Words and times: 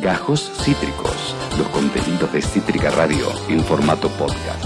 Gajos 0.00 0.50
Cítricos, 0.64 1.34
los 1.58 1.68
contenidos 1.68 2.32
de 2.32 2.40
Cítrica 2.40 2.90
Radio 2.90 3.26
en 3.50 3.62
formato 3.62 4.08
podcast. 4.08 4.64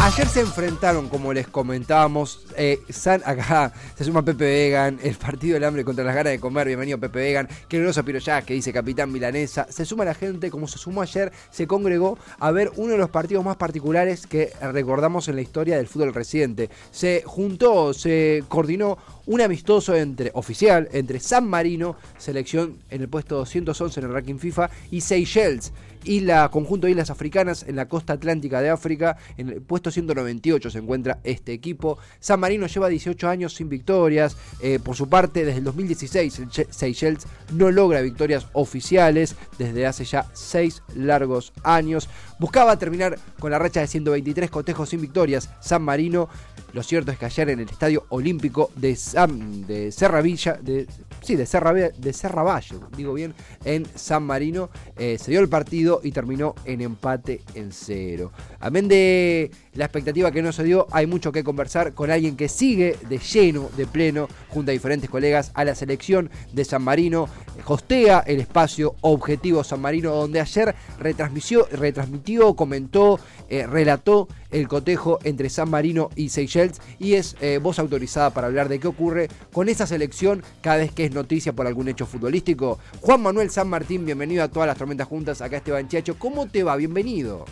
Ayer 0.00 0.28
se 0.28 0.40
enfrentaron, 0.40 1.08
como 1.08 1.32
les 1.32 1.48
comentábamos, 1.48 2.46
eh, 2.56 2.80
San, 2.88 3.20
acá 3.24 3.72
se 3.96 4.04
suma 4.04 4.22
Pepe 4.22 4.44
Vegan, 4.44 4.98
el 5.02 5.16
partido 5.16 5.54
del 5.54 5.64
hambre 5.64 5.84
contra 5.84 6.04
las 6.04 6.14
ganas 6.14 6.32
de 6.32 6.38
comer, 6.38 6.66
bienvenido 6.66 6.98
Pepe 6.98 7.18
Vegan, 7.18 7.48
Generoso 7.68 8.02
ya 8.02 8.42
que 8.42 8.54
dice 8.54 8.72
Capitán 8.72 9.10
Milanesa, 9.10 9.66
se 9.70 9.84
suma 9.84 10.04
la 10.04 10.14
gente, 10.14 10.50
como 10.50 10.68
se 10.68 10.78
sumó 10.78 11.02
ayer, 11.02 11.32
se 11.50 11.66
congregó 11.66 12.16
a 12.38 12.50
ver 12.52 12.70
uno 12.76 12.92
de 12.92 12.98
los 12.98 13.10
partidos 13.10 13.44
más 13.44 13.56
particulares 13.56 14.26
que 14.26 14.52
recordamos 14.60 15.28
en 15.28 15.36
la 15.36 15.42
historia 15.42 15.76
del 15.78 15.88
fútbol 15.88 16.14
reciente. 16.14 16.70
Se 16.90 17.22
juntó, 17.26 17.92
se 17.92 18.44
coordinó 18.48 18.98
un 19.28 19.42
amistoso 19.42 19.94
entre 19.94 20.30
oficial 20.34 20.88
entre 20.92 21.20
San 21.20 21.46
Marino, 21.46 21.96
selección 22.16 22.78
en 22.90 23.02
el 23.02 23.08
puesto 23.08 23.36
211 23.36 24.00
en 24.00 24.06
el 24.06 24.12
ranking 24.12 24.38
FIFA, 24.38 24.70
y 24.90 25.02
Seychelles, 25.02 25.72
isla, 26.04 26.48
conjunto 26.50 26.86
de 26.86 26.92
islas 26.92 27.10
africanas 27.10 27.64
en 27.68 27.76
la 27.76 27.88
costa 27.88 28.14
atlántica 28.14 28.62
de 28.62 28.70
África. 28.70 29.18
En 29.36 29.50
el 29.50 29.60
puesto 29.60 29.90
198 29.90 30.70
se 30.70 30.78
encuentra 30.78 31.18
este 31.24 31.52
equipo. 31.52 31.98
San 32.20 32.40
Marino 32.40 32.66
lleva 32.66 32.88
18 32.88 33.28
años 33.28 33.54
sin 33.54 33.68
victorias. 33.68 34.36
Eh, 34.60 34.78
por 34.82 34.96
su 34.96 35.10
parte, 35.10 35.44
desde 35.44 35.58
el 35.58 35.64
2016, 35.64 36.42
Seychelles 36.70 37.26
no 37.52 37.70
logra 37.70 38.00
victorias 38.00 38.46
oficiales 38.54 39.36
desde 39.58 39.86
hace 39.86 40.06
ya 40.06 40.26
6 40.32 40.82
largos 40.96 41.52
años. 41.64 42.08
Buscaba 42.38 42.78
terminar 42.78 43.18
con 43.38 43.50
la 43.50 43.58
racha 43.58 43.80
de 43.80 43.88
123 43.88 44.50
cotejos 44.50 44.88
sin 44.88 45.02
victorias. 45.02 45.50
San 45.60 45.82
Marino 45.82 46.30
lo 46.72 46.82
cierto 46.82 47.10
es 47.10 47.18
que 47.18 47.24
ayer 47.24 47.48
en 47.48 47.60
el 47.60 47.68
Estadio 47.68 48.04
Olímpico 48.10 48.70
de, 48.76 48.94
San, 48.94 49.17
de 49.26 49.90
Serra 49.92 50.20
Villa, 50.20 50.58
de, 50.60 50.86
sí, 51.22 51.36
de 51.36 51.46
Serra, 51.46 51.72
de 51.72 52.12
Valle, 52.42 52.76
digo 52.96 53.14
bien, 53.14 53.34
en 53.64 53.86
San 53.94 54.22
Marino, 54.22 54.70
eh, 54.96 55.18
se 55.18 55.30
dio 55.30 55.40
el 55.40 55.48
partido 55.48 56.00
y 56.02 56.12
terminó 56.12 56.54
en 56.64 56.80
empate 56.80 57.42
en 57.54 57.72
cero. 57.72 58.32
Amén 58.60 58.88
de 58.88 59.50
la 59.78 59.84
expectativa 59.84 60.32
que 60.32 60.42
no 60.42 60.50
se 60.50 60.64
dio, 60.64 60.88
hay 60.90 61.06
mucho 61.06 61.30
que 61.30 61.44
conversar 61.44 61.94
con 61.94 62.10
alguien 62.10 62.36
que 62.36 62.48
sigue 62.48 62.96
de 63.08 63.18
lleno, 63.18 63.70
de 63.76 63.86
pleno, 63.86 64.28
junto 64.48 64.72
a 64.72 64.74
diferentes 64.74 65.08
colegas 65.08 65.52
a 65.54 65.64
la 65.64 65.76
selección 65.76 66.30
de 66.52 66.64
San 66.64 66.82
Marino. 66.82 67.28
Hostea 67.64 68.24
el 68.26 68.40
espacio 68.40 68.96
Objetivo 69.02 69.62
San 69.62 69.80
Marino, 69.80 70.12
donde 70.12 70.40
ayer 70.40 70.74
retransmitió, 70.98 71.68
retransmitió 71.70 72.54
comentó, 72.54 73.20
eh, 73.48 73.68
relató 73.68 74.26
el 74.50 74.66
cotejo 74.66 75.20
entre 75.22 75.48
San 75.48 75.70
Marino 75.70 76.10
y 76.16 76.30
Seychelles 76.30 76.80
y 76.98 77.14
es 77.14 77.36
eh, 77.40 77.60
voz 77.62 77.78
autorizada 77.78 78.30
para 78.30 78.48
hablar 78.48 78.68
de 78.68 78.80
qué 78.80 78.88
ocurre 78.88 79.28
con 79.52 79.68
esa 79.68 79.86
selección 79.86 80.42
cada 80.60 80.78
vez 80.78 80.90
que 80.90 81.04
es 81.04 81.14
noticia 81.14 81.52
por 81.52 81.68
algún 81.68 81.86
hecho 81.86 82.04
futbolístico. 82.04 82.80
Juan 83.00 83.22
Manuel 83.22 83.50
San 83.50 83.68
Martín, 83.68 84.04
bienvenido 84.04 84.42
a 84.42 84.48
todas 84.48 84.66
las 84.66 84.76
tormentas 84.76 85.06
juntas, 85.06 85.40
acá 85.40 85.58
Esteban 85.58 85.86
Chiacho, 85.86 86.18
¿cómo 86.18 86.48
te 86.48 86.64
va? 86.64 86.74
Bienvenido. 86.74 87.44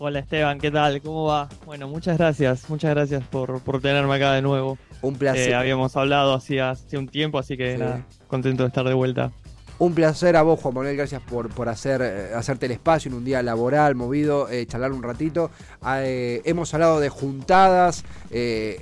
Hola 0.00 0.20
Esteban, 0.20 0.60
¿qué 0.60 0.70
tal? 0.70 1.02
¿Cómo 1.02 1.24
va? 1.24 1.48
Bueno, 1.66 1.88
muchas 1.88 2.18
gracias, 2.18 2.70
muchas 2.70 2.94
gracias 2.94 3.24
por, 3.24 3.60
por 3.62 3.80
tenerme 3.80 4.14
acá 4.14 4.32
de 4.32 4.42
nuevo. 4.42 4.78
Un 5.02 5.16
placer. 5.16 5.50
Eh, 5.50 5.54
habíamos 5.56 5.96
hablado 5.96 6.34
hacía, 6.34 6.70
hace 6.70 6.96
un 6.96 7.08
tiempo, 7.08 7.36
así 7.36 7.56
que 7.56 7.76
nada, 7.76 8.06
contento 8.28 8.62
de 8.62 8.68
estar 8.68 8.86
de 8.86 8.94
vuelta. 8.94 9.32
Un 9.80 9.94
placer 9.94 10.36
a 10.36 10.42
vos, 10.42 10.60
Juan 10.60 10.74
Manuel, 10.74 10.96
gracias 10.96 11.20
por, 11.22 11.48
por 11.48 11.68
hacer, 11.68 12.00
eh, 12.02 12.30
hacerte 12.32 12.66
el 12.66 12.72
espacio 12.72 13.08
en 13.08 13.16
un 13.16 13.24
día 13.24 13.42
laboral, 13.42 13.96
movido, 13.96 14.48
eh, 14.48 14.66
charlar 14.66 14.92
un 14.92 15.02
ratito. 15.02 15.50
Ah, 15.82 16.02
eh, 16.04 16.42
hemos 16.44 16.72
hablado 16.74 17.00
de 17.00 17.08
juntadas 17.08 18.04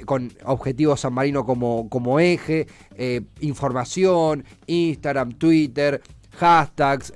con 0.05 0.31
Objetivo 0.45 0.99
San 0.99 1.15
Marino 1.15 1.47
como, 1.47 1.89
como 1.89 2.21
eje, 2.21 2.67
información, 3.41 4.45
Instagram, 4.67 5.33
Twitter, 5.33 6.03
hashtags, 6.33 7.15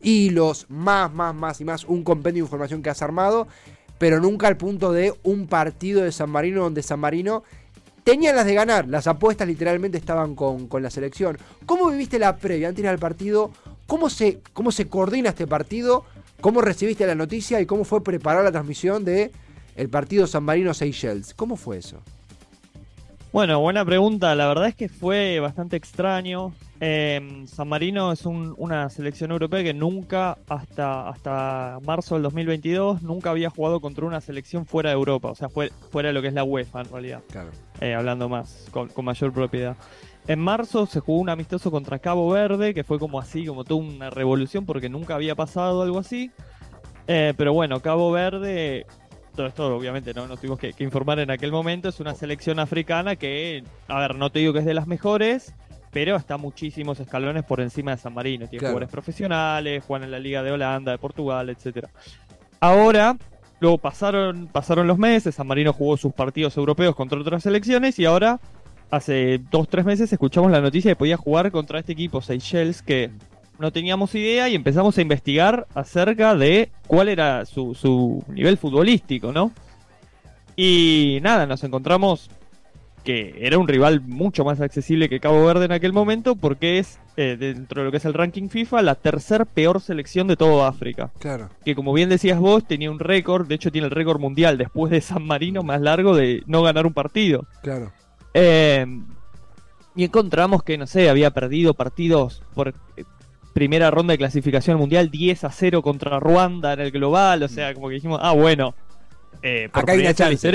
hilos, 0.00 0.66
más, 0.68 1.12
más, 1.12 1.34
más 1.34 1.60
y 1.60 1.64
más, 1.64 1.84
un 1.84 2.02
compendio 2.02 2.42
de 2.42 2.46
información 2.46 2.82
que 2.82 2.90
has 2.90 3.02
armado, 3.02 3.48
pero 3.98 4.20
nunca 4.20 4.48
al 4.48 4.56
punto 4.56 4.92
de 4.92 5.14
un 5.22 5.46
partido 5.46 6.02
de 6.02 6.12
San 6.12 6.30
Marino 6.30 6.62
donde 6.62 6.82
San 6.82 7.00
Marino 7.00 7.44
tenían 8.04 8.34
las 8.34 8.46
de 8.46 8.54
ganar, 8.54 8.88
las 8.88 9.06
apuestas 9.06 9.46
literalmente 9.46 9.98
estaban 9.98 10.34
con, 10.34 10.68
la 10.80 10.90
selección. 10.90 11.38
¿Cómo 11.66 11.90
viviste 11.90 12.18
la 12.18 12.36
previa 12.36 12.68
antes 12.68 12.84
del 12.84 12.98
partido? 12.98 13.50
¿Cómo 13.86 14.08
se, 14.08 14.40
¿Cómo 14.52 14.72
se 14.72 14.88
coordina 14.88 15.30
este 15.30 15.46
partido? 15.46 16.04
¿Cómo 16.40 16.62
recibiste 16.62 17.06
la 17.06 17.14
noticia 17.14 17.60
y 17.60 17.66
cómo 17.66 17.84
fue 17.84 18.02
preparar 18.02 18.44
la 18.44 18.52
transmisión 18.52 19.04
de 19.04 19.30
el 19.76 19.88
partido 19.88 20.26
San 20.26 20.44
Marino 20.44 20.72
Seychelles? 20.72 21.34
¿Cómo 21.34 21.56
fue 21.56 21.78
eso? 21.78 22.00
Bueno, 23.32 23.60
buena 23.60 23.84
pregunta. 23.84 24.34
La 24.34 24.48
verdad 24.48 24.68
es 24.68 24.74
que 24.74 24.88
fue 24.88 25.38
bastante 25.40 25.76
extraño. 25.76 26.52
Em, 26.82 27.46
San 27.46 27.68
Marino 27.68 28.10
es 28.10 28.24
una 28.24 28.88
selección 28.88 29.30
europea 29.32 29.62
que 29.62 29.74
nunca, 29.74 30.38
hasta, 30.48 31.10
hasta 31.10 31.78
marzo 31.84 32.14
del 32.14 32.22
2022, 32.22 33.02
nunca 33.02 33.30
había 33.30 33.50
jugado 33.50 33.80
contra 33.80 34.06
una 34.06 34.22
selección 34.22 34.64
fuera 34.64 34.88
de 34.88 34.94
Europa, 34.94 35.28
o 35.30 35.34
sea, 35.34 35.50
fuera 35.50 36.08
de 36.08 36.14
lo 36.14 36.22
que 36.22 36.28
es 36.28 36.34
la 36.34 36.42
UEFA 36.42 36.80
en 36.80 36.90
realidad. 36.90 37.22
Claro. 37.30 37.50
Eh, 37.82 37.94
hablando 37.94 38.30
más, 38.30 38.66
con, 38.70 38.90
mayor 39.04 39.30
propiedad. 39.30 39.76
En 40.26 40.38
marzo 40.38 40.86
se 40.86 41.00
jugó 41.00 41.20
un 41.20 41.28
amistoso 41.28 41.70
contra 41.70 41.98
Cabo 41.98 42.30
Verde, 42.30 42.72
que 42.72 42.82
fue 42.82 42.98
como 42.98 43.20
así, 43.20 43.44
como 43.44 43.64
toda 43.64 43.80
una 43.80 44.08
revolución, 44.08 44.64
porque 44.64 44.88
nunca 44.88 45.16
había 45.16 45.34
pasado 45.34 45.82
algo 45.82 45.98
así. 45.98 46.30
Eh, 47.06 47.34
pero 47.36 47.52
bueno, 47.52 47.80
Cabo 47.80 48.10
Verde 48.10 48.86
todo 49.34 49.46
esto 49.46 49.76
obviamente 49.76 50.12
no 50.12 50.26
nos 50.26 50.40
tuvimos 50.40 50.58
que, 50.58 50.74
informar 50.80 51.18
en 51.20 51.30
aquel 51.30 51.52
momento, 51.52 51.88
es 51.88 52.00
una 52.00 52.14
selección 52.14 52.58
africana 52.58 53.16
que, 53.16 53.62
a 53.88 54.00
ver, 54.00 54.16
no 54.16 54.30
te 54.30 54.40
digo 54.40 54.52
que 54.52 54.58
es 54.58 54.64
de 54.64 54.74
las 54.74 54.86
mejores, 54.86 55.54
pero 55.90 56.16
está 56.16 56.36
muchísimos 56.36 57.00
escalones 57.00 57.44
por 57.44 57.60
encima 57.60 57.92
de 57.92 57.96
San 57.98 58.14
Marino. 58.14 58.46
Tiene 58.46 58.60
jugadores 58.60 58.88
profesionales, 58.88 59.82
juegan 59.86 60.04
en 60.04 60.12
la 60.12 60.18
Liga 60.18 60.42
de 60.42 60.52
Holanda, 60.52 60.92
de 60.92 60.98
Portugal, 60.98 61.50
etcétera. 61.50 61.90
Ahora, 62.60 63.16
luego 63.58 63.78
pasaron, 63.78 64.46
pasaron 64.46 64.86
los 64.86 64.98
meses, 64.98 65.34
San 65.34 65.46
Marino 65.46 65.72
jugó 65.72 65.96
sus 65.96 66.12
partidos 66.12 66.56
europeos 66.56 66.94
contra 66.94 67.18
otras 67.18 67.42
selecciones 67.42 67.98
y 67.98 68.04
ahora, 68.04 68.40
hace 68.90 69.40
dos, 69.50 69.68
tres 69.68 69.84
meses, 69.84 70.12
escuchamos 70.12 70.50
la 70.50 70.60
noticia 70.60 70.90
de 70.90 70.94
que 70.94 70.98
podía 70.98 71.16
jugar 71.16 71.50
contra 71.50 71.80
este 71.80 71.92
equipo 71.92 72.20
Seychelles 72.20 72.82
que 72.82 73.10
no 73.58 73.72
teníamos 73.72 74.14
idea 74.14 74.48
y 74.48 74.54
empezamos 74.54 74.96
a 74.96 75.02
investigar 75.02 75.66
acerca 75.74 76.34
de 76.34 76.70
cuál 76.86 77.08
era 77.08 77.44
su, 77.44 77.74
su 77.74 78.24
nivel 78.28 78.56
futbolístico, 78.56 79.32
¿no? 79.32 79.52
Y 80.56 81.18
nada, 81.22 81.46
nos 81.46 81.62
encontramos 81.64 82.30
que 83.04 83.34
era 83.40 83.58
un 83.58 83.68
rival 83.68 84.00
mucho 84.02 84.44
más 84.44 84.60
accesible 84.60 85.08
que 85.08 85.20
Cabo 85.20 85.44
Verde 85.44 85.64
en 85.64 85.72
aquel 85.72 85.92
momento 85.92 86.36
porque 86.36 86.78
es, 86.78 86.98
eh, 87.16 87.36
dentro 87.38 87.80
de 87.80 87.86
lo 87.86 87.90
que 87.90 87.96
es 87.96 88.04
el 88.04 88.14
ranking 88.14 88.48
FIFA, 88.48 88.82
la 88.82 88.94
tercer 88.94 89.46
peor 89.46 89.80
selección 89.80 90.26
de 90.26 90.36
todo 90.36 90.64
África. 90.64 91.10
Claro. 91.18 91.48
Que 91.64 91.74
como 91.74 91.92
bien 91.92 92.08
decías 92.08 92.38
vos, 92.38 92.66
tenía 92.66 92.90
un 92.90 92.98
récord, 92.98 93.46
de 93.46 93.54
hecho 93.54 93.72
tiene 93.72 93.86
el 93.86 93.90
récord 93.90 94.20
mundial 94.20 94.58
después 94.58 94.90
de 94.90 95.00
San 95.00 95.24
Marino 95.24 95.62
más 95.62 95.80
largo 95.80 96.14
de 96.14 96.42
no 96.46 96.62
ganar 96.62 96.86
un 96.86 96.92
partido. 96.92 97.46
Claro. 97.62 97.92
Eh, 98.34 98.86
y 99.96 100.04
encontramos 100.04 100.62
que, 100.62 100.78
no 100.78 100.86
sé, 100.86 101.08
había 101.08 101.30
perdido 101.30 101.74
partidos 101.74 102.42
por 102.54 102.74
eh, 102.96 103.04
primera 103.54 103.90
ronda 103.90 104.12
de 104.12 104.18
clasificación 104.18 104.78
mundial 104.78 105.10
10 105.10 105.44
a 105.44 105.50
0 105.50 105.82
contra 105.82 106.20
Ruanda 106.20 106.74
en 106.74 106.80
el 106.80 106.90
global, 106.90 107.42
o 107.42 107.48
sea, 107.48 107.74
como 107.74 107.88
que 107.88 107.94
dijimos, 107.94 108.20
ah, 108.22 108.32
bueno. 108.32 108.74
Acá 109.72 109.92
hay 109.92 110.00
una 110.00 110.12
chance 110.12 110.50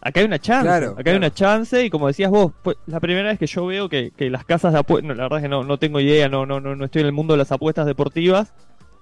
acá 0.00 0.20
hay 0.20 0.26
una 0.26 0.38
chance, 0.38 0.68
acá 0.68 1.10
hay 1.10 1.16
una 1.16 1.32
chance 1.32 1.84
y 1.84 1.90
como 1.90 2.06
decías 2.06 2.30
vos, 2.30 2.52
fue 2.62 2.76
la 2.86 3.00
primera 3.00 3.28
vez 3.28 3.38
que 3.38 3.46
yo 3.46 3.66
veo 3.66 3.88
que, 3.88 4.12
las 4.18 4.44
casas 4.44 4.72
de 4.72 4.78
apuestas, 4.80 5.16
la 5.16 5.24
verdad 5.24 5.38
es 5.38 5.42
que 5.42 5.48
no, 5.48 5.64
no 5.64 5.78
tengo 5.78 6.00
idea, 6.00 6.28
no, 6.28 6.46
no, 6.46 6.60
no, 6.60 6.84
estoy 6.84 7.00
en 7.00 7.06
el 7.06 7.12
mundo 7.12 7.34
de 7.34 7.38
las 7.38 7.52
apuestas 7.52 7.86
deportivas, 7.86 8.52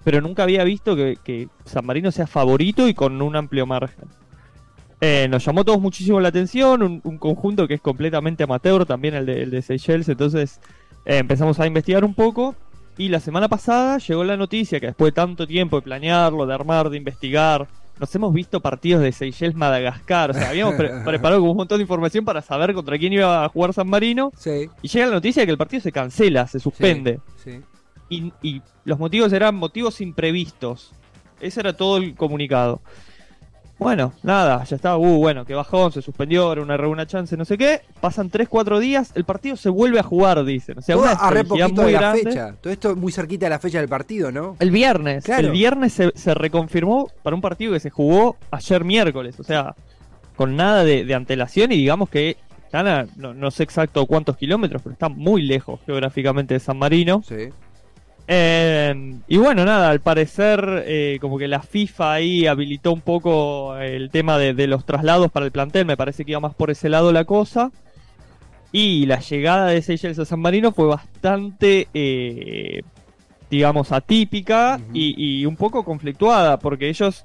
pero 0.05 0.21
nunca 0.21 0.43
había 0.43 0.65
visto 0.65 0.97
que, 0.97 1.49
San 1.65 1.85
Marino 1.85 2.11
sea 2.11 2.27
favorito 2.27 2.89
y 2.89 2.95
con 2.95 3.21
un 3.21 3.37
amplio 3.37 3.67
margen. 3.67 4.09
Eh, 5.01 5.27
nos 5.29 5.45
llamó 5.45 5.63
todos 5.65 5.81
muchísimo 5.81 6.21
la 6.21 6.29
atención, 6.29 6.83
un, 6.83 7.19
conjunto 7.19 7.69
que 7.69 7.75
es 7.75 7.81
completamente 7.81 8.45
amateur, 8.45 8.87
también 8.87 9.15
el 9.15 9.27
de, 9.27 9.43
el 9.43 9.51
de 9.51 9.61
Seychelles, 9.61 10.09
entonces 10.09 10.61
eh, 11.05 11.19
empezamos 11.19 11.61
a 11.61 11.67
investigar 11.67 12.05
un 12.05 12.15
poco 12.15 12.55
y 12.99 13.09
la 13.09 13.21
semana 13.21 13.49
pasada 13.49 13.99
llegó 13.99 14.25
la 14.25 14.39
noticia 14.39 14.81
que 14.81 14.87
después 14.87 15.13
de 15.13 15.17
tanto 15.17 15.47
tiempo 15.47 15.77
de 15.77 15.83
planearlo, 15.83 16.47
de 16.47 16.55
armar, 16.55 16.89
de 16.89 16.97
investigar, 16.97 17.69
nos 17.99 18.15
hemos 18.15 18.33
visto 18.33 18.61
partidos 18.61 19.03
de 19.03 19.13
Seychelles 19.13 19.57
Madagascar. 19.57 20.31
O 20.31 20.35
sea, 20.35 20.51
habíamos 20.51 20.75
preparado 21.05 21.43
un 21.43 21.57
montón 21.57 21.79
de 21.79 21.83
información 21.83 22.25
para 22.25 22.43
saber 22.43 22.75
contra 22.75 22.99
quién 22.99 23.13
iba 23.13 23.45
a 23.45 23.49
jugar 23.49 23.73
San 23.73 23.89
Marino. 23.89 24.33
Y 24.83 24.89
llega 24.89 25.07
la 25.07 25.13
noticia 25.13 25.43
de 25.43 25.47
que 25.47 25.53
el 25.53 25.59
partido 25.59 25.83
se 25.83 25.93
cancela, 25.93 26.47
se 26.47 26.61
suspende. 26.61 27.21
Y, 28.09 28.33
y, 28.43 28.63
los 28.85 28.99
motivos 28.99 29.33
eran 29.33 29.57
motivos 29.57 30.01
imprevistos. 30.01 30.93
Ese 31.41 31.61
era 31.61 31.77
todo 31.77 31.97
el 31.97 32.15
comunicado. 32.15 32.81
Bueno, 33.79 34.15
nada, 34.23 34.65
ya 34.65 34.77
estaba, 34.77 34.97
uh, 34.97 35.19
bueno, 35.19 35.45
que 35.45 35.55
bajó, 35.55 35.91
se 35.91 36.01
suspendió, 36.01 36.51
era 36.51 36.63
una, 36.63 36.77
una 36.89 37.07
chance, 37.07 37.37
no 37.37 37.45
sé 37.45 37.59
qué. 37.59 37.83
Pasan 38.01 38.31
3-4 38.31 38.79
días, 38.79 39.13
el 39.15 39.25
partido 39.25 39.57
se 39.57 39.69
vuelve 39.69 40.01
a 40.01 40.03
jugar, 40.03 40.43
dicen. 40.45 40.79
O 40.79 40.83
sea, 40.83 40.97
una 40.97 41.13
a 41.13 41.31
poquito 41.45 41.83
muy 41.83 41.93
de 41.93 42.01
la 42.01 42.13
fecha. 42.13 42.55
Todo 42.61 42.73
esto 42.73 42.97
muy 42.97 43.13
cerquita 43.13 43.47
de 43.47 43.51
la 43.51 43.59
fecha 43.59 43.79
del 43.79 43.89
partido, 43.89 44.33
¿no? 44.33 44.57
El 44.61 44.71
viernes. 44.71 45.29
El 45.29 45.51
viernes 45.51 45.93
se, 45.93 46.35
reconfirmó 46.35 47.11
para 47.23 47.37
un 47.37 47.43
partido 47.43 47.75
que 47.75 47.81
se 47.81 47.91
jugó 47.91 48.37
ayer 48.51 48.83
miércoles. 48.83 49.39
O 49.39 49.45
sea, 49.45 49.75
con 50.37 50.57
nada 50.57 50.83
de, 50.83 51.15
antelación 51.15 51.71
y 51.73 51.77
digamos 51.77 52.09
que 52.09 52.39
no, 52.73 53.35
no, 53.35 53.51
sé 53.51 53.63
exacto 53.63 54.05
cuántos 54.07 54.37
kilómetros, 54.37 54.83
pero 54.83 54.93
está 54.93 55.09
muy 55.09 55.43
lejos 55.43 55.81
geográficamente 55.85 56.55
de 56.55 56.61
San 56.61 56.79
Marino. 56.79 57.23
Sí. 57.27 57.51
Eh, 58.29 59.15
y 59.29 59.37
bueno, 59.37 59.65
nada, 59.65 59.91
al 59.91 60.01
parecer 60.01 60.85
eh, 60.87 61.19
como 61.21 61.39
que 61.39 61.47
la 61.47 61.63
FIFA 61.63 62.15
ahí 62.15 62.47
habilitó 62.47 62.93
un 62.93 63.01
poco 63.01 63.77
el 63.79 64.11
tema 64.11 64.37
de, 64.37 64.53
de 64.53 64.67
los 64.67 64.85
traslados 64.85 65.31
para 65.31 65.47
el 65.47 65.53
plantel, 65.53 65.87
me 65.87 65.97
parece 65.97 66.25
que 66.25 66.33
iba 66.33 66.41
más 66.41 66.55
por 66.55 66.71
ese 66.71 66.89
lado 66.89 67.13
la 67.13 67.25
cosa. 67.25 67.71
Y 68.73 69.07
la 69.07 69.21
llegada 69.21 69.69
de 69.69 69.81
Seychelles 69.81 70.19
a 70.19 70.25
San 70.25 70.41
Marino 70.41 70.73
fue 70.73 70.87
bastante, 70.87 71.89
eh, 71.95 72.83
digamos, 73.49 73.93
atípica 73.93 74.81
y, 74.93 75.15
y 75.41 75.47
un 75.47 75.57
poco 75.57 75.85
conflictuada, 75.85 76.59
porque 76.59 76.89
ellos 76.89 77.25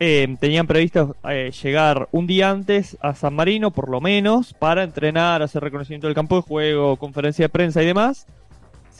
eh, 0.00 0.36
tenían 0.40 0.66
previsto 0.66 1.14
llegar 1.62 2.08
un 2.12 2.26
día 2.26 2.50
antes 2.50 2.96
a 3.02 3.14
San 3.14 3.34
Marino, 3.34 3.70
por 3.70 3.90
lo 3.90 4.00
menos, 4.00 4.54
para 4.54 4.82
entrenar, 4.82 5.42
hacer 5.42 5.62
reconocimiento 5.62 6.06
del 6.06 6.16
campo 6.16 6.36
de 6.36 6.42
juego, 6.42 6.96
conferencia 6.96 7.44
de 7.44 7.50
prensa 7.50 7.82
y 7.82 7.86
demás. 7.86 8.26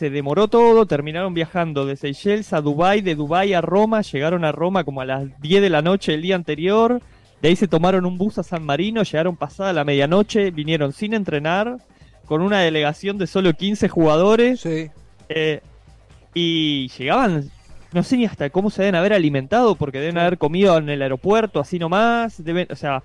Se 0.01 0.09
demoró 0.09 0.49
todo, 0.49 0.87
terminaron 0.87 1.35
viajando 1.35 1.85
de 1.85 1.95
Seychelles 1.95 2.55
a 2.55 2.63
Dubai, 2.63 3.03
de 3.03 3.15
Dubai 3.15 3.53
a 3.53 3.61
Roma, 3.61 4.01
llegaron 4.01 4.47
a 4.47 4.51
Roma 4.51 4.83
como 4.83 5.03
a 5.03 5.05
las 5.05 5.39
10 5.43 5.61
de 5.61 5.69
la 5.69 5.83
noche 5.83 6.15
el 6.15 6.23
día 6.23 6.37
anterior, 6.37 7.03
de 7.43 7.49
ahí 7.51 7.55
se 7.55 7.69
tomaron 7.69 8.07
un 8.07 8.17
bus 8.17 8.39
a 8.39 8.43
San 8.43 8.65
Marino, 8.65 9.03
llegaron 9.03 9.37
pasada 9.37 9.75
la 9.75 9.85
medianoche, 9.85 10.53
vinieron 10.53 10.95
sin 10.95 11.13
entrenar, 11.13 11.77
con 12.25 12.41
una 12.41 12.61
delegación 12.61 13.19
de 13.19 13.27
solo 13.27 13.53
15 13.53 13.91
jugadores, 13.91 14.61
Sí. 14.61 14.89
eh, 15.29 15.61
y 16.33 16.89
llegaban, 16.97 17.51
no 17.93 18.03
sé 18.03 18.17
ni 18.17 18.25
hasta 18.25 18.49
cómo 18.49 18.71
se 18.71 18.81
deben 18.81 18.95
haber 18.95 19.13
alimentado, 19.13 19.75
porque 19.75 20.01
deben 20.01 20.17
haber 20.17 20.39
comido 20.39 20.79
en 20.79 20.89
el 20.89 21.03
aeropuerto, 21.03 21.61
así 21.61 21.79
nomás, 21.79 22.43
deben, 22.43 22.69
o 22.71 22.75
sea, 22.77 23.03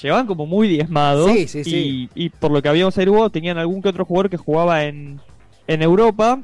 llegaban 0.00 0.28
como 0.28 0.46
muy 0.46 0.68
diezmados, 0.68 1.28
Sí, 1.32 1.48
sí, 1.48 1.64
sí. 1.64 2.08
Y, 2.14 2.26
y 2.26 2.28
por 2.28 2.52
lo 2.52 2.62
que 2.62 2.68
habíamos 2.68 2.96
averiguado, 2.96 3.30
tenían 3.30 3.58
algún 3.58 3.82
que 3.82 3.88
otro 3.88 4.04
jugador 4.04 4.30
que 4.30 4.36
jugaba 4.36 4.84
en, 4.84 5.18
en 5.66 5.82
Europa, 5.82 6.40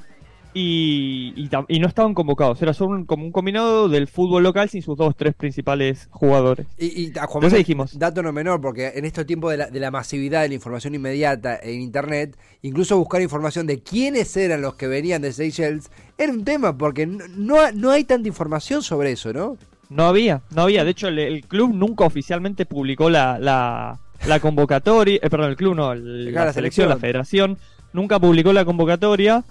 y, 0.54 1.32
y, 1.34 1.48
tam- 1.48 1.64
y 1.66 1.80
no 1.80 1.88
estaban 1.88 2.12
convocados, 2.12 2.60
era 2.60 2.74
solo 2.74 2.90
un- 2.90 3.06
como 3.06 3.24
un 3.24 3.32
combinado 3.32 3.88
del 3.88 4.06
fútbol 4.06 4.42
local 4.42 4.68
sin 4.68 4.82
sus 4.82 4.98
dos, 4.98 5.16
tres 5.16 5.34
principales 5.34 6.08
jugadores. 6.10 6.66
Y, 6.78 6.86
y 7.06 7.12
a 7.18 7.26
Juan 7.26 7.42
Entonces 7.44 7.58
dijimos- 7.60 7.98
dato 7.98 8.22
no 8.22 8.32
menor, 8.32 8.60
porque 8.60 8.92
en 8.94 9.06
estos 9.06 9.24
tiempos 9.24 9.50
de 9.52 9.56
la, 9.56 9.66
de 9.70 9.80
la 9.80 9.90
masividad 9.90 10.42
de 10.42 10.48
la 10.48 10.54
información 10.54 10.94
inmediata 10.94 11.58
en 11.62 11.80
Internet, 11.80 12.36
incluso 12.60 12.98
buscar 12.98 13.22
información 13.22 13.66
de 13.66 13.80
quiénes 13.82 14.36
eran 14.36 14.60
los 14.60 14.74
que 14.74 14.88
venían 14.88 15.22
de 15.22 15.32
Seychelles 15.32 15.90
era 16.18 16.30
un 16.32 16.44
tema, 16.44 16.76
porque 16.76 17.06
no, 17.06 17.24
no, 17.34 17.72
no 17.72 17.90
hay 17.90 18.04
tanta 18.04 18.28
información 18.28 18.82
sobre 18.82 19.12
eso, 19.12 19.32
¿no? 19.32 19.56
No 19.88 20.04
había, 20.04 20.42
no 20.54 20.62
había. 20.62 20.84
De 20.84 20.90
hecho, 20.90 21.08
el, 21.08 21.18
el 21.18 21.46
club 21.46 21.74
nunca 21.74 22.04
oficialmente 22.04 22.64
publicó 22.66 23.08
la, 23.10 23.38
la, 23.38 23.98
la 24.26 24.40
convocatoria. 24.40 25.18
eh, 25.22 25.30
perdón, 25.30 25.50
el 25.50 25.56
club 25.56 25.74
no, 25.74 25.92
el- 25.92 26.32
la, 26.32 26.46
la 26.46 26.52
selección, 26.52 26.88
la 26.88 26.96
federación, 26.96 27.58
nunca 27.92 28.18
publicó 28.20 28.52
la 28.52 28.64
convocatoria. 28.64 29.44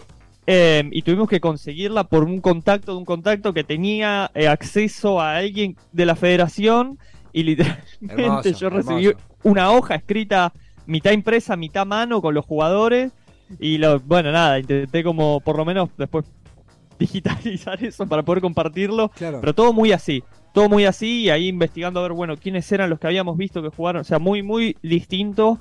eh, 0.47 0.89
y 0.91 1.03
tuvimos 1.03 1.29
que 1.29 1.39
conseguirla 1.39 2.05
por 2.05 2.23
un 2.23 2.41
contacto 2.41 2.93
de 2.93 2.97
un 2.97 3.05
contacto 3.05 3.53
que 3.53 3.63
tenía 3.63 4.31
eh, 4.33 4.47
acceso 4.47 5.21
a 5.21 5.37
alguien 5.37 5.77
de 5.91 6.05
la 6.05 6.15
federación. 6.15 6.99
Y 7.33 7.43
literalmente 7.43 7.85
Hermoso, 8.07 8.49
yo 8.49 8.69
recibí 8.69 9.05
hermoso. 9.07 9.25
una 9.43 9.71
hoja 9.71 9.95
escrita, 9.95 10.53
mitad 10.85 11.11
impresa, 11.11 11.55
mitad 11.55 11.85
mano 11.85 12.21
con 12.21 12.33
los 12.33 12.45
jugadores. 12.45 13.13
Y 13.59 13.77
lo, 13.77 13.99
bueno, 14.01 14.31
nada, 14.31 14.59
intenté 14.59 15.03
como 15.03 15.41
por 15.41 15.57
lo 15.57 15.65
menos 15.65 15.89
después 15.97 16.25
digitalizar 16.99 17.83
eso 17.83 18.07
para 18.07 18.23
poder 18.23 18.41
compartirlo. 18.41 19.09
Claro. 19.09 19.39
Pero 19.41 19.53
todo 19.55 19.73
muy 19.73 19.91
así. 19.91 20.23
Todo 20.53 20.67
muy 20.69 20.85
así 20.85 21.23
y 21.23 21.29
ahí 21.29 21.47
investigando 21.47 21.99
a 21.99 22.03
ver, 22.03 22.11
bueno, 22.13 22.35
quiénes 22.37 22.69
eran 22.71 22.89
los 22.89 22.99
que 22.99 23.07
habíamos 23.07 23.37
visto 23.37 23.61
que 23.63 23.69
jugaron. 23.69 24.01
O 24.01 24.03
sea, 24.03 24.19
muy, 24.19 24.43
muy 24.43 24.75
distinto 24.81 25.59